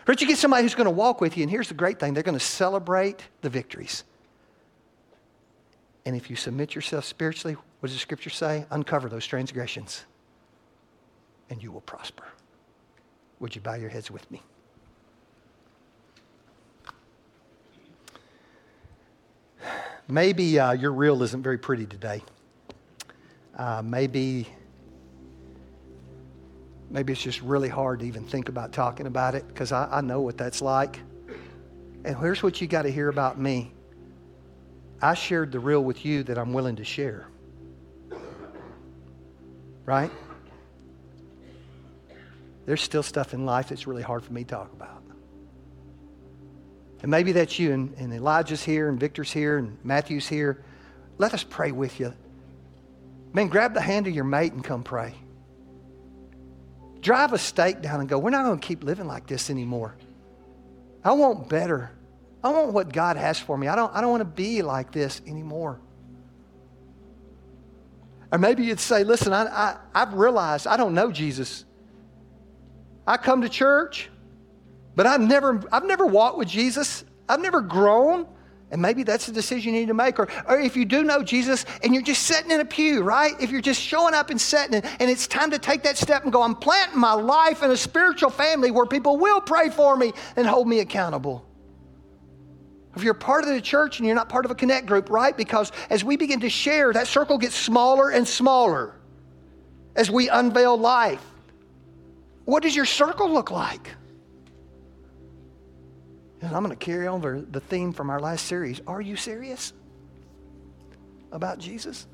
Did 0.05 0.21
you 0.21 0.27
get 0.27 0.37
somebody 0.37 0.63
who's 0.63 0.75
going 0.75 0.85
to 0.85 0.91
walk 0.91 1.19
with 1.19 1.35
you? 1.35 1.43
And 1.43 1.51
here's 1.51 1.67
the 1.67 1.73
great 1.73 1.99
thing 1.99 2.13
they're 2.13 2.23
going 2.23 2.37
to 2.37 2.45
celebrate 2.45 3.23
the 3.41 3.49
victories. 3.49 4.03
And 6.07 6.15
if 6.15 6.29
you 6.29 6.37
submit 6.37 6.73
yourself 6.73 7.03
spiritually, 7.03 7.55
what 7.81 7.87
does 7.87 7.91
the 7.91 7.99
scripture 7.99 8.29
say? 8.29 8.65
Uncover 8.71 9.09
those 9.09 9.27
transgressions 9.27 10.05
and 11.49 11.61
you 11.61 11.69
will 11.69 11.81
prosper. 11.81 12.23
Would 13.41 13.53
you 13.55 13.59
bow 13.59 13.73
your 13.73 13.89
heads 13.89 14.09
with 14.09 14.31
me? 14.31 14.41
Maybe 20.07 20.57
uh, 20.57 20.71
your 20.71 20.93
reel 20.93 21.21
isn't 21.23 21.43
very 21.43 21.57
pretty 21.57 21.85
today. 21.85 22.23
Uh, 23.57 23.81
maybe, 23.83 24.47
maybe 26.89 27.11
it's 27.11 27.21
just 27.21 27.41
really 27.41 27.67
hard 27.67 27.99
to 27.99 28.05
even 28.05 28.23
think 28.23 28.47
about 28.47 28.71
talking 28.71 29.07
about 29.07 29.35
it 29.35 29.45
because 29.49 29.73
I, 29.73 29.89
I 29.91 29.99
know 29.99 30.21
what 30.21 30.37
that's 30.37 30.61
like. 30.61 31.01
And 32.05 32.15
here's 32.15 32.41
what 32.41 32.61
you 32.61 32.67
got 32.67 32.83
to 32.83 32.91
hear 32.91 33.09
about 33.09 33.37
me 33.37 33.73
I 35.01 35.13
shared 35.13 35.51
the 35.51 35.59
real 35.59 35.83
with 35.83 36.05
you 36.05 36.23
that 36.23 36.37
I'm 36.37 36.53
willing 36.53 36.77
to 36.77 36.83
share. 36.83 37.27
Right? 39.85 40.11
There's 42.65 42.81
still 42.81 43.03
stuff 43.03 43.33
in 43.33 43.45
life 43.45 43.69
that's 43.69 43.87
really 43.87 44.01
hard 44.01 44.23
for 44.23 44.33
me 44.33 44.43
to 44.43 44.49
talk 44.49 44.73
about. 44.73 45.03
And 47.01 47.11
maybe 47.11 47.31
that's 47.31 47.59
you, 47.59 47.71
and, 47.73 47.93
and 47.97 48.13
Elijah's 48.13 48.63
here, 48.63 48.89
and 48.89 48.99
Victor's 48.99 49.31
here, 49.31 49.57
and 49.57 49.77
Matthew's 49.83 50.27
here. 50.27 50.63
Let 51.17 51.33
us 51.33 51.43
pray 51.43 51.71
with 51.71 51.99
you. 51.99 52.13
Man, 53.33 53.47
grab 53.47 53.73
the 53.73 53.81
hand 53.81 54.07
of 54.07 54.13
your 54.13 54.23
mate 54.23 54.53
and 54.53 54.63
come 54.63 54.83
pray. 54.83 55.15
Drive 57.01 57.33
a 57.33 57.37
stake 57.37 57.81
down 57.81 57.99
and 57.99 58.09
go, 58.09 58.17
we're 58.17 58.31
not 58.31 58.43
going 58.43 58.59
to 58.59 58.67
keep 58.67 58.83
living 58.83 59.07
like 59.07 59.27
this 59.27 59.49
anymore. 59.49 59.95
I 61.03 61.11
want 61.13 61.47
better. 61.47 61.91
I 62.47 62.51
want 62.51 62.73
what 62.73 62.93
God 62.93 63.17
has 63.17 63.39
for 63.39 63.57
me. 63.57 63.67
I 63.67 63.75
don't, 63.75 63.93
I 63.93 64.01
don't 64.01 64.11
want 64.11 64.21
to 64.21 64.25
be 64.25 64.61
like 64.61 64.91
this 64.91 65.21
anymore. 65.27 65.79
Or 68.31 68.37
maybe 68.37 68.63
you'd 68.63 68.79
say, 68.79 69.03
listen, 69.03 69.33
I, 69.33 69.45
I, 69.45 69.77
I've 69.93 70.13
realized 70.13 70.67
I 70.67 70.77
don't 70.77 70.93
know 70.93 71.11
Jesus. 71.11 71.65
I 73.05 73.17
come 73.17 73.41
to 73.41 73.49
church, 73.49 74.09
but 74.95 75.05
I've 75.05 75.21
never, 75.21 75.63
I've 75.71 75.85
never 75.85 76.05
walked 76.05 76.37
with 76.37 76.47
Jesus. 76.47 77.05
I've 77.29 77.41
never 77.41 77.61
grown. 77.61 78.27
And 78.69 78.81
maybe 78.81 79.03
that's 79.03 79.29
a 79.29 79.31
decision 79.31 79.73
you 79.73 79.79
need 79.79 79.87
to 79.87 79.93
make. 79.93 80.19
Or, 80.19 80.27
or 80.45 80.59
if 80.59 80.75
you 80.75 80.83
do 80.83 81.03
know 81.03 81.23
Jesus 81.23 81.65
and 81.83 81.93
you're 81.93 82.03
just 82.03 82.23
sitting 82.23 82.51
in 82.51 82.59
a 82.59 82.65
pew, 82.65 83.01
right? 83.01 83.31
If 83.39 83.49
you're 83.49 83.61
just 83.61 83.81
showing 83.81 84.13
up 84.13 84.29
and 84.29 84.39
sitting, 84.39 84.75
and, 84.75 84.85
and 84.99 85.09
it's 85.09 85.25
time 85.25 85.51
to 85.51 85.59
take 85.59 85.83
that 85.83 85.97
step 85.97 86.23
and 86.23 86.33
go, 86.33 86.41
I'm 86.41 86.55
planting 86.55 86.99
my 86.99 87.13
life 87.13 87.63
in 87.63 87.71
a 87.71 87.77
spiritual 87.77 88.29
family 88.29 88.71
where 88.71 88.85
people 88.85 89.15
will 89.15 89.39
pray 89.39 89.69
for 89.69 89.95
me 89.95 90.11
and 90.35 90.45
hold 90.45 90.67
me 90.67 90.81
accountable. 90.81 91.46
If 92.97 93.03
you're 93.03 93.13
part 93.13 93.43
of 93.43 93.51
the 93.51 93.61
church 93.61 93.99
and 93.99 94.07
you're 94.07 94.15
not 94.15 94.27
part 94.27 94.45
of 94.45 94.49
a 94.49 94.55
connect 94.55 94.87
group, 94.87 95.11
right? 95.11 95.37
Because 95.37 95.71
as 95.91 96.03
we 96.03 96.17
begin 96.17 96.39
to 96.39 96.49
share, 96.49 96.91
that 96.93 97.05
circle 97.05 97.37
gets 97.37 97.53
smaller 97.53 98.09
and 98.09 98.27
smaller 98.27 98.95
as 99.95 100.09
we 100.09 100.29
unveil 100.29 100.75
life. 100.75 101.23
What 102.45 102.63
does 102.63 102.75
your 102.75 102.85
circle 102.85 103.29
look 103.29 103.51
like? 103.51 103.91
And 106.41 106.55
I'm 106.55 106.63
going 106.63 106.75
to 106.75 106.85
carry 106.85 107.07
over 107.07 107.39
the 107.39 107.59
theme 107.59 107.93
from 107.93 108.09
our 108.09 108.19
last 108.19 108.45
series. 108.45 108.81
Are 108.87 109.01
you 109.01 109.15
serious 109.15 109.73
about 111.31 111.59
Jesus? 111.59 112.07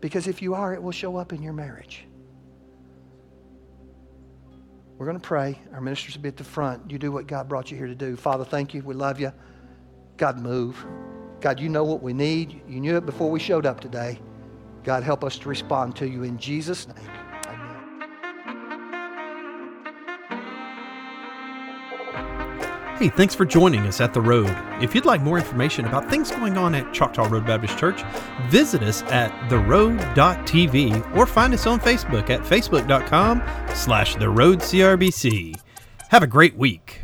Because 0.00 0.26
if 0.26 0.42
you 0.42 0.54
are, 0.54 0.74
it 0.74 0.82
will 0.82 0.90
show 0.90 1.16
up 1.16 1.32
in 1.32 1.40
your 1.40 1.52
marriage. 1.52 2.04
We're 5.00 5.06
going 5.06 5.18
to 5.18 5.26
pray. 5.26 5.58
Our 5.72 5.80
ministers 5.80 6.14
will 6.14 6.24
be 6.24 6.28
at 6.28 6.36
the 6.36 6.44
front. 6.44 6.90
You 6.90 6.98
do 6.98 7.10
what 7.10 7.26
God 7.26 7.48
brought 7.48 7.70
you 7.70 7.76
here 7.78 7.86
to 7.86 7.94
do. 7.94 8.16
Father, 8.16 8.44
thank 8.44 8.74
you. 8.74 8.82
We 8.82 8.92
love 8.92 9.18
you. 9.18 9.32
God, 10.18 10.38
move. 10.38 10.84
God, 11.40 11.58
you 11.58 11.70
know 11.70 11.84
what 11.84 12.02
we 12.02 12.12
need. 12.12 12.60
You 12.68 12.80
knew 12.80 12.98
it 12.98 13.06
before 13.06 13.30
we 13.30 13.40
showed 13.40 13.64
up 13.64 13.80
today. 13.80 14.20
God, 14.84 15.02
help 15.02 15.24
us 15.24 15.38
to 15.38 15.48
respond 15.48 15.96
to 15.96 16.06
you 16.06 16.22
in 16.22 16.36
Jesus' 16.36 16.86
name. 16.86 17.19
Hey, 23.00 23.08
thanks 23.08 23.34
for 23.34 23.46
joining 23.46 23.86
us 23.86 23.98
at 24.02 24.12
The 24.12 24.20
Road. 24.20 24.54
If 24.82 24.94
you'd 24.94 25.06
like 25.06 25.22
more 25.22 25.38
information 25.38 25.86
about 25.86 26.10
things 26.10 26.30
going 26.30 26.58
on 26.58 26.74
at 26.74 26.92
Choctaw 26.92 27.30
Road 27.30 27.46
Baptist 27.46 27.78
Church, 27.78 28.02
visit 28.50 28.82
us 28.82 29.00
at 29.04 29.30
theroad.tv 29.48 31.16
or 31.16 31.24
find 31.24 31.54
us 31.54 31.66
on 31.66 31.80
Facebook 31.80 32.28
at 32.28 32.42
facebook.com 32.42 33.42
slash 33.74 34.16
theroadcrbc. 34.16 35.58
Have 36.10 36.22
a 36.22 36.26
great 36.26 36.54
week. 36.58 36.99